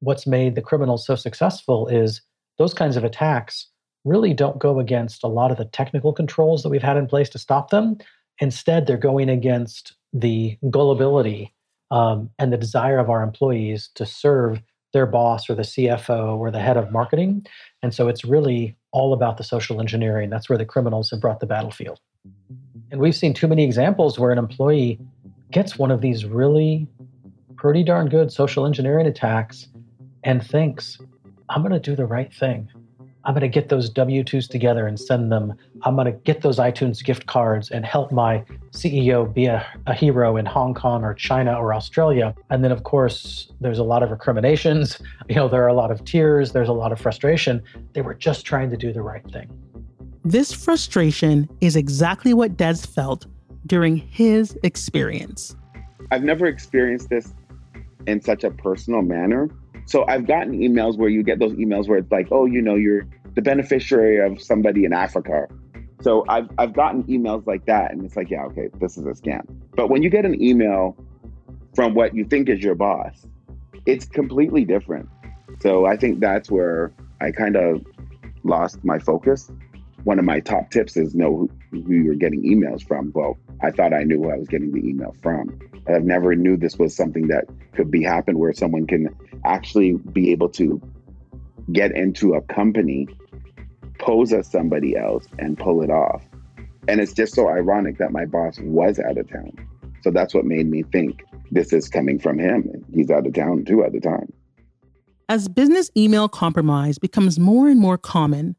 what's 0.00 0.26
made 0.26 0.54
the 0.54 0.62
criminals 0.62 1.06
so 1.06 1.14
successful 1.14 1.88
is 1.88 2.20
those 2.58 2.74
kinds 2.74 2.96
of 2.96 3.04
attacks 3.04 3.68
really 4.04 4.34
don't 4.34 4.58
go 4.58 4.78
against 4.78 5.24
a 5.24 5.28
lot 5.28 5.50
of 5.50 5.56
the 5.56 5.64
technical 5.64 6.12
controls 6.12 6.62
that 6.62 6.68
we've 6.68 6.82
had 6.82 6.96
in 6.96 7.06
place 7.06 7.28
to 7.30 7.38
stop 7.38 7.70
them. 7.70 7.96
Instead, 8.38 8.86
they're 8.86 8.96
going 8.96 9.28
against 9.28 9.94
the 10.12 10.58
gullibility 10.70 11.54
um, 11.90 12.30
and 12.38 12.52
the 12.52 12.58
desire 12.58 12.98
of 12.98 13.10
our 13.10 13.22
employees 13.22 13.90
to 13.94 14.04
serve 14.04 14.62
their 14.94 15.04
boss 15.04 15.50
or 15.50 15.54
the 15.54 15.62
CFO 15.62 16.38
or 16.38 16.50
the 16.50 16.60
head 16.60 16.78
of 16.78 16.90
marketing. 16.90 17.46
And 17.82 17.92
so 17.92 18.08
it's 18.08 18.24
really 18.24 18.74
all 18.92 19.12
about 19.12 19.36
the 19.36 19.44
social 19.44 19.78
engineering. 19.78 20.30
That's 20.30 20.48
where 20.48 20.56
the 20.56 20.64
criminals 20.64 21.10
have 21.10 21.20
brought 21.20 21.40
the 21.40 21.46
battlefield. 21.46 22.00
And 22.90 23.00
we've 23.00 23.14
seen 23.14 23.34
too 23.34 23.48
many 23.48 23.64
examples 23.64 24.18
where 24.18 24.30
an 24.30 24.38
employee 24.38 24.98
gets 25.50 25.78
one 25.78 25.90
of 25.90 26.00
these 26.00 26.24
really 26.24 26.88
pretty 27.56 27.84
darn 27.84 28.08
good 28.08 28.32
social 28.32 28.64
engineering 28.64 29.06
attacks 29.06 29.68
and 30.22 30.44
thinks, 30.44 30.98
I'm 31.50 31.60
going 31.60 31.72
to 31.72 31.80
do 31.80 31.94
the 31.94 32.06
right 32.06 32.32
thing. 32.32 32.70
I'm 33.24 33.32
going 33.32 33.40
to 33.40 33.48
get 33.48 33.70
those 33.70 33.88
W 33.88 34.22
2s 34.22 34.48
together 34.48 34.86
and 34.86 35.00
send 35.00 35.32
them. 35.32 35.54
I'm 35.82 35.94
going 35.96 36.06
to 36.06 36.12
get 36.12 36.42
those 36.42 36.58
iTunes 36.58 37.02
gift 37.02 37.26
cards 37.26 37.70
and 37.70 37.84
help 37.84 38.12
my 38.12 38.44
CEO 38.72 39.32
be 39.32 39.46
a, 39.46 39.66
a, 39.86 39.94
hero 39.94 40.36
in 40.36 40.44
Hong 40.44 40.74
Kong 40.74 41.04
or 41.04 41.14
China 41.14 41.54
or 41.54 41.72
Australia. 41.72 42.34
And 42.50 42.62
then, 42.62 42.70
of 42.70 42.84
course, 42.84 43.50
there's 43.60 43.78
a 43.78 43.84
lot 43.84 44.02
of 44.02 44.10
recriminations. 44.10 45.00
You 45.26 45.36
know, 45.36 45.48
there 45.48 45.62
are 45.64 45.68
a 45.68 45.74
lot 45.74 45.90
of 45.90 46.04
tears, 46.04 46.52
there's 46.52 46.68
a 46.68 46.74
lot 46.74 46.92
of 46.92 47.00
frustration. 47.00 47.62
They 47.94 48.02
were 48.02 48.12
just 48.12 48.44
trying 48.44 48.68
to 48.70 48.76
do 48.76 48.92
the 48.92 49.00
right 49.00 49.24
thing. 49.32 49.50
This 50.22 50.52
frustration 50.52 51.48
is 51.62 51.76
exactly 51.76 52.34
what 52.34 52.58
Des 52.58 52.74
felt 52.74 53.26
during 53.66 53.96
his 53.96 54.58
experience. 54.62 55.56
I've 56.10 56.24
never 56.24 56.44
experienced 56.44 57.08
this 57.08 57.32
in 58.06 58.20
such 58.20 58.44
a 58.44 58.50
personal 58.50 59.00
manner 59.00 59.48
so 59.86 60.04
I've 60.08 60.26
gotten 60.26 60.58
emails 60.58 60.96
where 60.96 61.08
you 61.08 61.22
get 61.22 61.38
those 61.38 61.52
emails 61.52 61.88
where 61.88 61.98
it's 61.98 62.10
like, 62.10 62.28
oh, 62.30 62.46
you 62.46 62.62
know, 62.62 62.74
you're 62.74 63.06
the 63.34 63.42
beneficiary 63.42 64.20
of 64.20 64.40
somebody 64.40 64.84
in 64.84 64.92
Africa. 64.92 65.48
So 66.00 66.24
I've 66.28 66.48
I've 66.58 66.72
gotten 66.72 67.02
emails 67.04 67.46
like 67.46 67.66
that, 67.66 67.92
and 67.92 68.04
it's 68.04 68.16
like, 68.16 68.30
yeah, 68.30 68.44
okay, 68.46 68.68
this 68.80 68.96
is 68.96 69.04
a 69.04 69.10
scam. 69.10 69.42
But 69.74 69.88
when 69.88 70.02
you 70.02 70.10
get 70.10 70.24
an 70.24 70.40
email 70.42 70.96
from 71.74 71.94
what 71.94 72.14
you 72.14 72.24
think 72.24 72.48
is 72.48 72.60
your 72.62 72.74
boss, 72.74 73.26
it's 73.86 74.04
completely 74.04 74.64
different. 74.64 75.08
So 75.60 75.86
I 75.86 75.96
think 75.96 76.20
that's 76.20 76.50
where 76.50 76.92
I 77.20 77.30
kind 77.30 77.56
of 77.56 77.84
lost 78.42 78.84
my 78.84 78.98
focus. 78.98 79.50
One 80.04 80.18
of 80.18 80.24
my 80.24 80.40
top 80.40 80.70
tips 80.70 80.96
is 80.96 81.14
know 81.14 81.48
who, 81.70 81.80
you're 81.88 82.14
getting 82.14 82.42
emails 82.42 82.86
from. 82.86 83.10
Well, 83.14 83.38
I 83.62 83.70
thought 83.70 83.92
I 83.92 84.02
knew 84.02 84.22
who 84.22 84.30
I 84.30 84.36
was 84.36 84.48
getting 84.48 84.72
the 84.72 84.86
email 84.86 85.14
from. 85.22 85.58
I've 85.88 86.04
never 86.04 86.34
knew 86.34 86.56
this 86.56 86.78
was 86.78 86.94
something 86.94 87.28
that 87.28 87.44
could 87.74 87.90
be 87.90 88.02
happen 88.02 88.38
where 88.38 88.52
someone 88.52 88.86
can 88.86 89.14
actually 89.44 89.92
be 89.92 90.32
able 90.32 90.48
to 90.50 90.80
get 91.72 91.92
into 91.92 92.34
a 92.34 92.42
company, 92.42 93.08
pose 93.98 94.32
as 94.32 94.50
somebody 94.50 94.96
else, 94.96 95.26
and 95.38 95.58
pull 95.58 95.82
it 95.82 95.90
off. 95.90 96.22
And 96.88 97.00
it's 97.00 97.12
just 97.12 97.34
so 97.34 97.48
ironic 97.48 97.98
that 97.98 98.12
my 98.12 98.26
boss 98.26 98.58
was 98.60 98.98
out 98.98 99.18
of 99.18 99.30
town. 99.30 99.52
So 100.02 100.10
that's 100.10 100.34
what 100.34 100.44
made 100.44 100.68
me 100.68 100.82
think 100.82 101.24
this 101.50 101.72
is 101.72 101.88
coming 101.88 102.18
from 102.18 102.38
him. 102.38 102.84
He's 102.92 103.10
out 103.10 103.26
of 103.26 103.32
town 103.32 103.64
too 103.64 103.84
at 103.84 103.92
the 103.92 104.00
time. 104.00 104.30
As 105.30 105.48
business 105.48 105.90
email 105.96 106.28
compromise 106.28 106.98
becomes 106.98 107.38
more 107.38 107.68
and 107.68 107.80
more 107.80 107.96
common, 107.96 108.56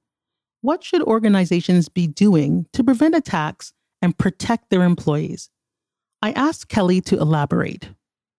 what 0.62 0.84
should 0.84 1.04
organizations 1.04 1.90
be 1.90 2.08
doing 2.08 2.66
to 2.74 2.84
prevent 2.84 3.14
attacks 3.14 3.74
and 4.06 4.18
protect 4.18 4.70
their 4.70 4.84
employees? 4.84 5.50
I 6.22 6.32
asked 6.32 6.70
Kelly 6.70 7.02
to 7.02 7.18
elaborate. 7.18 7.90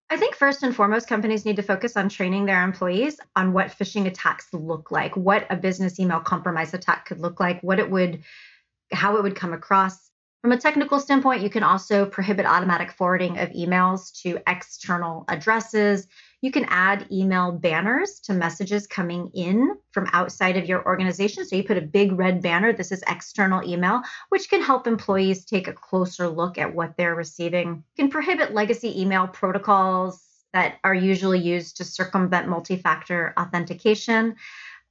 I 0.09 0.17
think 0.17 0.37
first 0.37 0.63
and 0.63 0.75
foremost, 0.75 1.09
companies 1.09 1.45
need 1.45 1.57
to 1.57 1.63
focus 1.63 1.97
on 1.97 2.09
training 2.09 2.47
their 2.47 2.63
employees 2.63 3.19
on 3.35 3.53
what 3.53 3.77
phishing 3.77 4.07
attacks 4.07 4.47
look 4.53 4.93
like, 4.93 5.17
what 5.17 5.45
a 5.51 5.57
business 5.57 5.99
email 5.99 6.21
compromise 6.21 6.73
attack 6.73 7.07
could 7.07 7.19
look 7.19 7.41
like, 7.41 7.61
what 7.63 7.81
it 7.81 7.91
would, 7.91 8.23
how 8.93 9.17
it 9.17 9.25
would 9.25 9.35
come 9.35 9.53
across. 9.53 10.11
From 10.41 10.53
a 10.53 10.57
technical 10.57 11.01
standpoint, 11.01 11.43
you 11.43 11.51
can 11.51 11.65
also 11.65 12.07
prohibit 12.07 12.47
automatic 12.47 12.93
forwarding 12.93 13.37
of 13.39 13.49
emails 13.51 14.13
to 14.23 14.39
external 14.47 15.25
addresses. 15.27 16.07
You 16.43 16.53
can 16.53 16.67
add 16.69 17.07
email 17.11 17.51
banners 17.51 18.21
to 18.21 18.35
messages 18.35 18.87
coming 18.87 19.31
in 19.35 19.77
from 19.91 20.09
outside 20.13 20.57
of 20.57 20.67
your 20.67 20.85
organization. 20.85 21.47
So 21.47 21.57
you 21.57 21.65
put 21.65 21.79
a 21.79 21.83
big 21.83 22.13
red 22.13 22.43
banner, 22.43 22.73
this 22.73 22.93
is 22.93 23.03
external 23.09 23.67
email, 23.69 24.03
which 24.29 24.51
can 24.51 24.63
help 24.63 24.87
employees 24.87 25.45
take 25.45 25.67
a 25.67 25.73
closer 25.73 26.29
look 26.29 26.59
at 26.59 26.75
what 26.75 26.97
they're 26.97 27.15
receiving. 27.15 27.83
You 27.97 28.05
can 28.05 28.11
prohibit 28.11 28.55
legacy 28.55 29.01
email 29.01 29.27
protocols 29.27 30.23
that 30.53 30.77
are 30.85 30.95
usually 30.95 31.41
used 31.41 31.79
to 31.79 31.85
circumvent 31.85 32.49
multi 32.49 32.77
factor 32.77 33.33
authentication. 33.39 34.37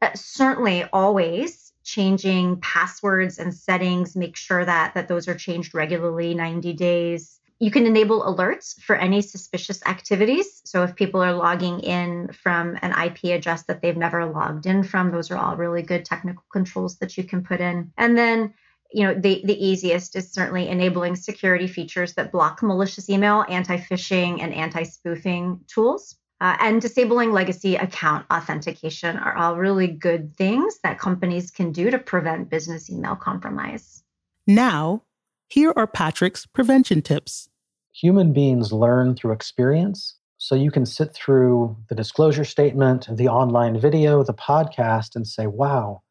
Uh, 0.01 0.09
certainly, 0.15 0.83
always 0.91 1.71
changing 1.83 2.59
passwords 2.61 3.37
and 3.37 3.53
settings, 3.53 4.15
make 4.15 4.35
sure 4.35 4.65
that, 4.65 4.95
that 4.95 5.07
those 5.07 5.27
are 5.27 5.35
changed 5.35 5.75
regularly, 5.75 6.33
90 6.33 6.73
days 6.73 7.39
you 7.59 7.71
can 7.71 7.85
enable 7.85 8.23
alerts 8.23 8.79
for 8.81 8.95
any 8.95 9.21
suspicious 9.21 9.85
activities. 9.85 10.61
So 10.65 10.83
if 10.83 10.95
people 10.95 11.21
are 11.21 11.33
logging 11.33 11.79
in 11.79 12.31
from 12.33 12.77
an 12.81 12.91
IP 12.91 13.35
address 13.35 13.63
that 13.63 13.81
they've 13.81 13.95
never 13.95 14.25
logged 14.25 14.65
in 14.65 14.83
from, 14.83 15.11
those 15.11 15.31
are 15.31 15.37
all 15.37 15.55
really 15.55 15.81
good 15.81 16.03
technical 16.03 16.43
controls 16.51 16.97
that 16.97 17.17
you 17.17 17.23
can 17.23 17.43
put 17.43 17.61
in. 17.61 17.91
And 17.97 18.17
then 18.17 18.53
you 18.91 19.03
know 19.03 19.13
the, 19.13 19.41
the 19.43 19.65
easiest 19.65 20.15
is 20.15 20.31
certainly 20.31 20.67
enabling 20.69 21.15
security 21.15 21.67
features 21.67 22.13
that 22.13 22.31
block 22.31 22.61
malicious 22.61 23.09
email 23.09 23.43
anti-phishing 23.49 24.41
and 24.41 24.53
anti-spoofing 24.53 25.61
tools 25.67 26.15
uh, 26.41 26.57
and 26.59 26.81
disabling 26.81 27.31
legacy 27.31 27.75
account 27.75 28.25
authentication 28.31 29.17
are 29.17 29.35
all 29.35 29.55
really 29.55 29.87
good 29.87 30.35
things 30.35 30.79
that 30.83 30.99
companies 30.99 31.49
can 31.49 31.71
do 31.71 31.89
to 31.89 31.97
prevent 31.97 32.49
business 32.49 32.89
email 32.89 33.15
compromise. 33.15 34.03
Now, 34.45 35.01
here 35.47 35.73
are 35.75 35.87
Patrick's 35.87 36.45
prevention 36.45 37.01
tips. 37.01 37.49
Human 37.93 38.33
beings 38.33 38.73
learn 38.73 39.15
through 39.15 39.31
experience. 39.31 40.17
So 40.37 40.55
you 40.55 40.69
can 40.69 40.85
sit 40.85 41.13
through 41.13 41.75
the 41.89 41.95
disclosure 41.95 42.43
statement, 42.43 43.07
the 43.09 43.29
online 43.29 43.79
video, 43.79 44.23
the 44.23 44.33
podcast, 44.33 45.15
and 45.15 45.25
say, 45.25 45.47
wow, 45.47 46.01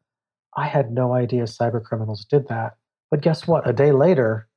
I 0.57 0.67
had 0.67 0.91
no 0.91 1.13
idea 1.13 1.43
cyber 1.43 1.83
criminals 1.83 2.25
did 2.25 2.47
that. 2.47 2.75
But 3.11 3.21
guess 3.21 3.47
what? 3.47 3.69
A 3.69 3.73
day 3.73 3.91
later, 3.91 4.47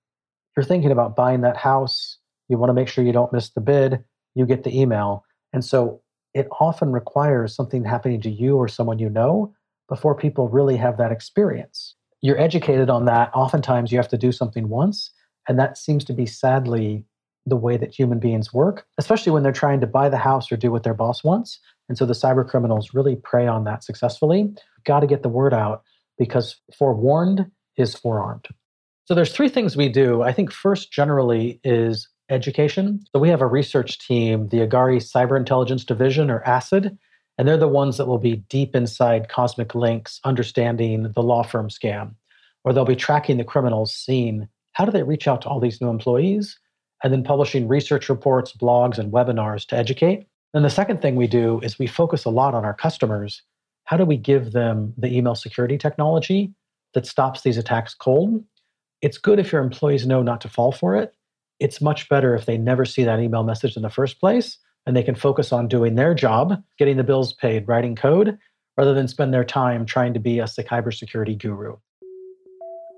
you're 0.57 0.64
thinking 0.64 0.91
about 0.91 1.17
buying 1.17 1.43
that 1.43 1.57
house. 1.57 2.19
You 2.49 2.57
want 2.57 2.71
to 2.71 2.75
make 2.75 2.88
sure 2.88 3.05
you 3.05 3.12
don't 3.12 3.33
miss 3.33 3.51
the 3.51 3.61
bid. 3.61 4.03
You 4.35 4.47
get 4.47 4.64
the 4.64 4.81
email 4.81 5.25
and 5.53 5.64
so 5.64 6.01
it 6.35 6.49
often 6.61 6.93
requires 6.93 7.55
something 7.55 7.85
happening 7.85 8.21
to 8.23 8.31
you 8.31 8.57
or 8.57 8.69
someone 8.69 8.99
you 8.99 9.09
know 9.09 9.55
before 9.88 10.14
people 10.14 10.49
really 10.49 10.77
have 10.77 10.99
that 10.99 11.12
experience. 11.12 11.95
You're 12.20 12.40
educated 12.40 12.90
on 12.90 13.04
that. 13.04 13.31
Oftentimes 13.35 13.92
you 13.92 13.98
have 13.98 14.09
to 14.09 14.18
do 14.18 14.33
something 14.33 14.68
once. 14.68 15.11
And 15.48 15.59
that 15.59 15.78
seems 15.78 16.04
to 16.07 16.12
be 16.12 16.26
sadly 16.26 17.04
the 17.46 17.57
way 17.57 17.76
that 17.76 17.94
human 17.94 18.18
beings 18.18 18.52
work, 18.52 18.87
especially 18.98 19.33
when 19.33 19.42
they're 19.42 19.52
trying 19.52 19.81
to 19.81 19.87
buy 19.87 20.09
the 20.09 20.18
house 20.18 20.52
or 20.52 20.57
do 20.57 20.70
what 20.70 20.83
their 20.83 20.94
boss 20.94 21.24
wants. 21.24 21.59
And 21.88 21.96
so 21.96 22.04
the 22.04 22.12
cyber 22.12 22.46
criminals 22.46 22.92
really 22.92 23.16
prey 23.16 23.46
on 23.46 23.64
that 23.64 23.83
successfully. 23.83 24.52
Got 24.85 25.00
to 25.00 25.07
get 25.07 25.22
the 25.22 25.28
word 25.28 25.54
out 25.54 25.83
because 26.18 26.57
forewarned 26.76 27.50
is 27.76 27.94
forearmed. 27.94 28.48
So 29.07 29.14
there's 29.14 29.33
three 29.33 29.48
things 29.48 29.76
we 29.76 29.88
do. 29.88 30.22
I 30.22 30.33
think 30.33 30.52
first 30.52 30.92
generally 30.92 31.61
is 31.64 32.09
education. 32.28 33.00
So 33.11 33.18
we 33.18 33.31
have 33.31 33.40
a 33.40 33.46
research 33.46 33.98
team, 34.07 34.48
the 34.48 34.59
Agari 34.59 34.98
Cyber 34.98 35.38
Intelligence 35.38 35.85
Division, 35.85 36.31
or 36.31 36.42
ACID, 36.44 36.98
and 37.38 37.46
they're 37.46 37.57
the 37.57 37.68
ones 37.68 37.96
that 37.96 38.07
will 38.07 38.18
be 38.18 38.37
deep 38.48 38.74
inside 38.74 39.29
Cosmic 39.29 39.74
Lynx, 39.74 40.20
understanding 40.24 41.12
the 41.14 41.22
law 41.22 41.44
firm 41.44 41.68
scam, 41.68 42.14
or 42.64 42.72
they'll 42.72 42.85
be 42.85 42.96
tracking 42.96 43.38
the 43.38 43.44
criminals, 43.44 43.94
seeing 43.94 44.48
how 44.72 44.85
do 44.85 44.90
they 44.90 45.05
reach 45.05 45.29
out 45.29 45.40
to 45.42 45.48
all 45.48 45.61
these 45.61 45.81
new 45.81 45.88
employees, 45.88 46.59
and 47.03 47.12
then 47.12 47.22
publishing 47.22 47.68
research 47.68 48.09
reports, 48.09 48.53
blogs, 48.53 48.98
and 48.98 49.12
webinars 49.12 49.64
to 49.68 49.77
educate. 49.77 50.27
Then 50.53 50.64
the 50.64 50.70
second 50.70 51.01
thing 51.01 51.14
we 51.14 51.29
do 51.29 51.61
is 51.62 51.79
we 51.79 51.87
focus 51.87 52.24
a 52.24 52.31
lot 52.31 52.55
on 52.55 52.64
our 52.64 52.74
customers. 52.74 53.42
How 53.85 53.96
do 53.96 54.05
we 54.05 54.16
give 54.16 54.53
them 54.53 54.92
the 54.98 55.16
email 55.16 55.37
security 55.37 55.79
technology 55.79 56.53
that 56.94 57.07
stops 57.07 57.42
these 57.42 57.57
attacks 57.57 57.94
cold? 57.94 58.42
It's 59.01 59.18
good 59.18 59.38
if 59.38 59.53
your 59.53 59.62
employees 59.62 60.07
know 60.07 60.22
not 60.22 60.40
to 60.40 60.48
fall 60.48 60.72
for 60.72 60.96
it, 60.96 61.14
it's 61.61 61.81
much 61.81 62.09
better 62.09 62.35
if 62.35 62.46
they 62.46 62.59
never 62.59 62.85
see 62.85 63.05
that 63.05 63.20
email 63.20 63.44
message 63.44 63.77
in 63.77 63.83
the 63.83 63.90
first 63.90 64.18
place 64.18 64.59
and 64.87 64.97
they 64.97 65.03
can 65.03 65.14
focus 65.14 65.53
on 65.53 65.69
doing 65.69 65.95
their 65.95 66.14
job, 66.14 66.62
getting 66.79 66.97
the 66.97 67.05
bills 67.05 67.33
paid, 67.35 67.69
writing 67.69 67.95
code, 67.95 68.38
rather 68.77 68.95
than 68.95 69.09
spend 69.09 69.35
their 69.35 69.45
time 69.45 69.85
trying 69.85 70.14
to 70.14 70.21
be 70.21 70.38
a 70.38 70.45
cybersecurity 70.45 71.37
guru. 71.38 71.77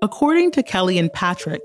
According 0.01 0.51
to 0.51 0.63
Kelly 0.63 0.97
and 0.97 1.11
Patrick, 1.13 1.61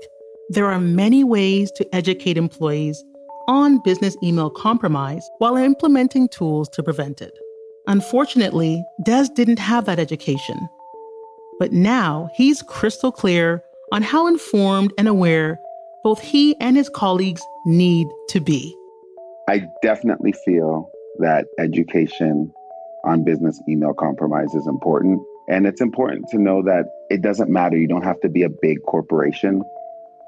there 0.49 0.65
are 0.65 0.79
many 0.79 1.23
ways 1.23 1.71
to 1.71 1.95
educate 1.95 2.37
employees 2.37 3.03
on 3.47 3.81
business 3.83 4.15
email 4.21 4.49
compromise 4.49 5.27
while 5.37 5.55
implementing 5.55 6.27
tools 6.29 6.69
to 6.69 6.83
prevent 6.83 7.21
it. 7.21 7.31
Unfortunately, 7.87 8.83
Des 9.03 9.27
didn't 9.33 9.59
have 9.59 9.85
that 9.85 9.99
education. 9.99 10.67
But 11.59 11.71
now 11.71 12.29
he's 12.35 12.61
crystal 12.61 13.11
clear 13.11 13.63
on 13.91 14.03
how 14.03 14.27
informed 14.27 14.93
and 14.97 15.07
aware 15.07 15.59
both 16.03 16.21
he 16.21 16.55
and 16.59 16.75
his 16.75 16.89
colleagues 16.89 17.41
need 17.65 18.07
to 18.29 18.39
be. 18.39 18.75
I 19.49 19.65
definitely 19.81 20.33
feel 20.33 20.91
that 21.19 21.45
education 21.57 22.51
on 23.05 23.23
business 23.23 23.61
email 23.69 23.93
compromise 23.93 24.53
is 24.53 24.67
important. 24.67 25.21
And 25.47 25.65
it's 25.65 25.79
important 25.79 26.27
to 26.31 26.37
know 26.37 26.61
that 26.63 26.85
it 27.09 27.21
doesn't 27.21 27.49
matter. 27.49 27.77
You 27.77 27.87
don't 27.87 28.03
have 28.03 28.19
to 28.21 28.29
be 28.29 28.43
a 28.43 28.49
big 28.49 28.83
corporation. 28.85 29.63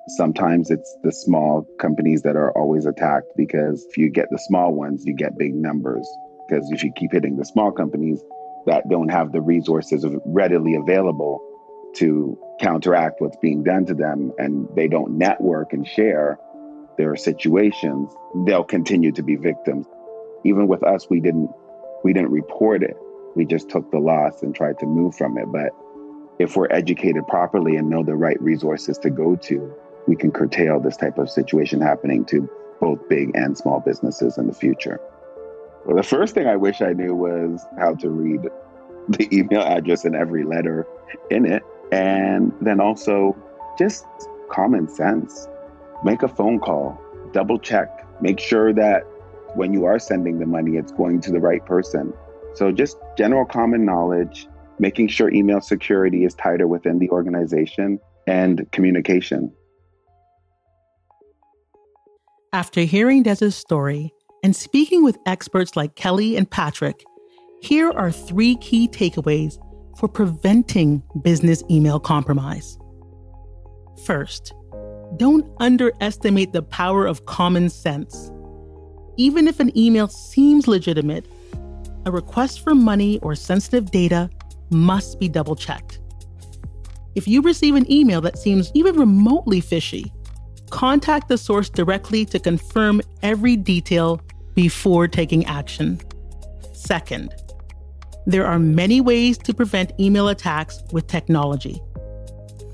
Sometimes 0.08 0.72
it's 0.72 0.98
the 1.04 1.12
small 1.12 1.68
companies 1.80 2.22
that 2.22 2.38
are 2.38 2.58
always 2.58 2.86
attacked 2.86 3.28
because 3.36 3.86
if 3.90 3.98
you 3.98 4.10
get 4.10 4.30
the 4.32 4.40
small 4.40 4.74
ones, 4.74 5.04
you 5.06 5.14
get 5.14 5.38
big 5.38 5.54
numbers. 5.54 6.10
Because 6.48 6.72
if 6.72 6.82
you 6.82 6.94
keep 6.96 7.12
hitting 7.12 7.36
the 7.36 7.46
small 7.46 7.74
companies 7.74 8.24
that 8.68 8.88
don't 8.90 9.10
have 9.10 9.34
the 9.34 9.42
resources 9.42 10.06
readily 10.26 10.76
available 10.76 11.42
to 11.96 12.40
counteract 12.62 13.20
what's 13.20 13.38
being 13.42 13.64
done 13.64 13.86
to 13.86 13.94
them 13.94 14.32
and 14.38 14.68
they 14.76 14.88
don't 14.88 15.18
network 15.18 15.74
and 15.74 15.86
share 15.86 16.40
their 17.00 17.16
situations, 17.16 18.14
they'll 18.46 18.66
continue 18.66 19.14
to 19.14 19.24
be 19.24 19.38
victims. 19.38 19.88
Even 20.44 20.68
with 20.68 20.84
us, 20.84 21.10
we 21.10 21.22
didn't 21.22 21.50
we 22.04 22.12
didn't 22.12 22.32
report 22.32 22.84
it. 22.84 22.98
We 23.36 23.46
just 23.46 23.70
took 23.70 23.90
the 23.90 24.00
loss 24.00 24.44
and 24.44 24.54
tried 24.54 24.80
to 24.80 24.86
move 24.86 25.16
from 25.16 25.38
it. 25.38 25.46
But 25.48 25.72
if 26.40 26.58
we're 26.58 26.68
educated 26.70 27.26
properly 27.28 27.78
and 27.78 27.90
know 27.90 28.04
the 28.04 28.16
right 28.16 28.40
resources 28.42 28.98
to 29.00 29.10
go 29.10 29.38
to, 29.38 29.74
we 30.08 30.16
can 30.18 30.32
curtail 30.32 30.82
this 30.82 30.98
type 30.98 31.18
of 31.18 31.30
situation 31.30 31.80
happening 31.80 32.26
to 32.26 32.50
both 32.82 33.00
big 33.08 33.32
and 33.34 33.58
small 33.58 33.80
businesses 33.80 34.38
in 34.38 34.48
the 34.48 34.54
future. 34.54 35.00
Well, 35.86 35.96
the 35.96 36.04
first 36.04 36.34
thing 36.34 36.48
I 36.48 36.58
wish 36.58 36.82
I 36.82 36.92
knew 36.92 37.16
was 37.16 37.66
how 37.78 37.96
to 37.96 38.10
read 38.10 38.42
the 39.08 39.28
email 39.38 39.62
address 39.62 40.04
and 40.04 40.16
every 40.16 40.44
letter 40.44 40.86
in 41.32 41.46
it. 41.46 41.64
And 41.94 42.52
then 42.60 42.82
also 42.82 43.38
just 43.78 44.06
common 44.50 44.90
sense. 44.90 45.48
Make 46.04 46.24
a 46.24 46.28
phone 46.28 46.60
call, 46.60 47.00
double 47.34 47.60
check, 47.60 48.06
make 48.22 48.40
sure 48.40 48.74
that 48.74 49.04
when 49.56 49.74
you 49.74 49.86
are 49.86 50.00
sending 50.00 50.40
the 50.40 50.46
money, 50.46 50.78
it's 50.78 50.92
going 50.92 51.22
to 51.22 51.32
the 51.32 51.40
right 51.40 51.66
person. 51.66 52.14
So 52.54 52.72
just 52.72 52.98
general 53.18 53.46
common 53.46 53.86
knowledge, 53.86 54.48
making 54.80 55.10
sure 55.10 55.30
email 55.32 55.62
security 55.62 56.24
is 56.24 56.34
tighter 56.34 56.68
within 56.68 57.00
the 57.00 57.10
organization, 57.10 58.00
and 58.28 58.72
communication. 58.72 59.52
After 62.54 62.82
hearing 62.82 63.24
Des's 63.24 63.56
story 63.56 64.12
and 64.44 64.56
speaking 64.56 65.04
with 65.04 65.18
experts 65.26 65.76
like 65.76 65.96
Kelly 65.96 66.36
and 66.36 66.50
Patrick, 66.50 67.04
here 67.62 67.92
are 67.92 68.12
three 68.12 68.56
key 68.58 68.88
takeaways 68.88 69.58
for 69.98 70.08
preventing 70.08 71.04
business 71.24 71.64
email 71.70 72.00
compromise. 72.00 72.78
First, 74.06 74.54
don't 75.18 75.50
underestimate 75.60 76.54
the 76.54 76.62
power 76.62 77.06
of 77.06 77.26
common 77.26 77.70
sense. 77.70 78.32
Even 79.18 79.48
if 79.48 79.60
an 79.60 79.78
email 79.78 80.08
seems 80.08 80.68
legitimate, 80.68 81.26
a 82.06 82.12
request 82.12 82.62
for 82.62 82.74
money 82.74 83.20
or 83.20 83.36
sensitive 83.36 83.92
data 83.92 84.30
must 84.70 85.20
be 85.20 85.28
double 85.28 85.56
checked. 85.56 86.00
If 87.16 87.28
you 87.28 87.42
receive 87.42 87.76
an 87.76 87.92
email 87.92 88.22
that 88.22 88.38
seems 88.38 88.72
even 88.74 88.96
remotely 88.96 89.62
fishy, 89.62 90.12
contact 90.70 91.28
the 91.28 91.38
source 91.38 91.70
directly 91.70 92.24
to 92.26 92.40
confirm 92.40 93.02
every 93.22 93.56
detail 93.56 94.22
before 94.56 95.08
taking 95.08 95.46
action. 95.46 96.00
Second, 96.74 97.34
there 98.26 98.46
are 98.46 98.60
many 98.60 99.02
ways 99.02 99.38
to 99.40 99.54
prevent 99.54 99.92
email 100.00 100.30
attacks 100.30 100.84
with 100.92 101.08
technology. 101.08 101.82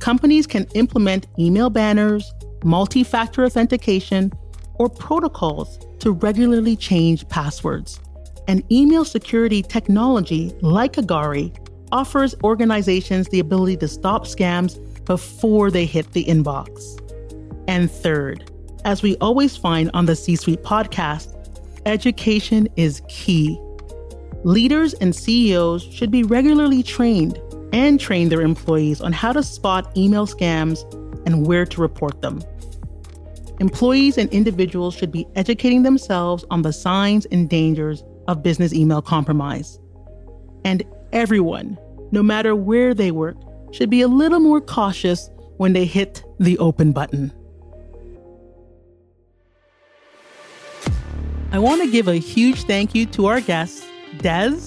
Companies 0.06 0.46
can 0.46 0.68
implement 0.76 1.26
email 1.40 1.72
banners, 1.72 2.32
multi 2.64 3.04
factor 3.04 3.44
authentication, 3.44 4.32
or 4.76 4.88
protocols 4.88 5.80
to 5.98 6.12
regularly 6.12 6.76
change 6.76 7.28
passwords. 7.28 8.00
And 8.48 8.62
email 8.72 9.04
security 9.04 9.64
technology 9.64 10.54
like 10.62 10.94
Agari 10.94 11.58
offers 11.92 12.36
organizations 12.44 13.30
the 13.30 13.40
ability 13.40 13.78
to 13.78 13.88
stop 13.88 14.28
scams 14.28 14.78
before 15.06 15.72
they 15.72 15.86
hit 15.86 16.12
the 16.12 16.26
inbox. 16.26 17.02
And 17.68 17.90
third, 17.90 18.52
as 18.86 19.02
we 19.02 19.16
always 19.16 19.58
find 19.58 19.90
on 19.96 20.06
the 20.06 20.16
C 20.16 20.36
Suite 20.36 20.62
podcast, 20.62 21.34
education 21.88 22.68
is 22.76 23.02
key. 23.10 23.60
Leaders 24.44 24.94
and 24.94 25.16
CEOs 25.16 25.82
should 25.82 26.12
be 26.12 26.22
regularly 26.22 26.84
trained 26.84 27.40
and 27.76 28.00
train 28.00 28.30
their 28.30 28.42
employees 28.42 29.02
on 29.02 29.12
how 29.12 29.34
to 29.34 29.44
spot 29.44 29.92
email 29.98 30.26
scams 30.26 30.82
and 31.26 31.46
where 31.46 31.66
to 31.66 31.82
report 31.82 32.22
them. 32.22 32.42
Employees 33.60 34.18
and 34.18 34.32
individuals 34.32 34.96
should 34.96 35.12
be 35.12 35.28
educating 35.36 35.84
themselves 35.84 36.46
on 36.50 36.62
the 36.62 36.72
signs 36.72 37.26
and 37.28 37.50
dangers 37.50 38.02
of 38.30 38.42
business 38.42 38.74
email 38.74 39.02
compromise. 39.02 39.78
And 40.64 40.84
everyone, 41.12 41.78
no 42.12 42.24
matter 42.24 42.56
where 42.56 42.94
they 42.94 43.12
work, 43.12 43.36
should 43.74 43.90
be 43.90 44.00
a 44.00 44.08
little 44.08 44.40
more 44.40 44.62
cautious 44.62 45.30
when 45.58 45.74
they 45.74 45.84
hit 45.84 46.24
the 46.40 46.58
open 46.60 46.94
button. 46.94 47.34
I 51.52 51.60
want 51.60 51.82
to 51.82 51.92
give 51.92 52.08
a 52.08 52.16
huge 52.16 52.64
thank 52.64 52.96
you 52.96 53.06
to 53.08 53.26
our 53.26 53.42
guests 53.42 53.86
Des, 54.20 54.58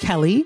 Kelly, 0.00 0.44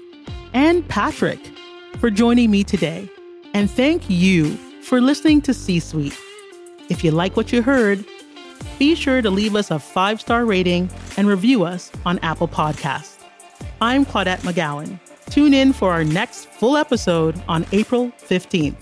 and 0.55 0.87
Patrick 0.89 1.56
for 1.99 2.11
joining 2.11 2.51
me 2.51 2.63
today. 2.63 3.09
And 3.55 3.71
thank 3.71 4.09
you 4.09 4.55
for 4.83 5.01
listening 5.01 5.41
to 5.43 5.55
C 5.55 5.81
Suite. 5.81 6.17
If 6.89 7.03
you 7.03 7.11
like 7.11 7.37
what 7.37 7.53
you 7.53 7.63
heard, 7.63 8.05
be 8.79 8.95
sure 8.95 9.23
to 9.23 9.31
leave 9.31 9.57
us 9.57 9.71
a 9.71 9.79
five 9.79 10.21
star 10.21 10.45
rating 10.45 10.91
and 11.17 11.27
review 11.27 11.65
us 11.65 11.91
on 12.05 12.19
Apple 12.21 12.49
Podcasts. 12.49 13.19
I'm 13.81 14.05
Claudette 14.05 14.41
McGowan. 14.41 14.99
Tune 15.31 15.55
in 15.55 15.73
for 15.73 15.93
our 15.93 16.05
next 16.05 16.47
full 16.47 16.77
episode 16.77 17.43
on 17.49 17.67
April 17.73 18.13
15th. 18.19 18.77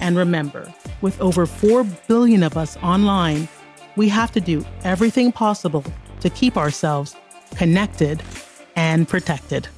And 0.00 0.16
remember, 0.16 0.72
with 1.02 1.20
over 1.20 1.46
4 1.46 1.84
billion 2.08 2.42
of 2.42 2.56
us 2.56 2.76
online, 2.78 3.48
we 3.96 4.08
have 4.08 4.32
to 4.32 4.40
do 4.40 4.64
everything 4.82 5.30
possible 5.30 5.84
to 6.20 6.30
keep 6.30 6.56
ourselves 6.56 7.14
connected 7.56 8.22
and 8.76 9.08
protected. 9.08 9.68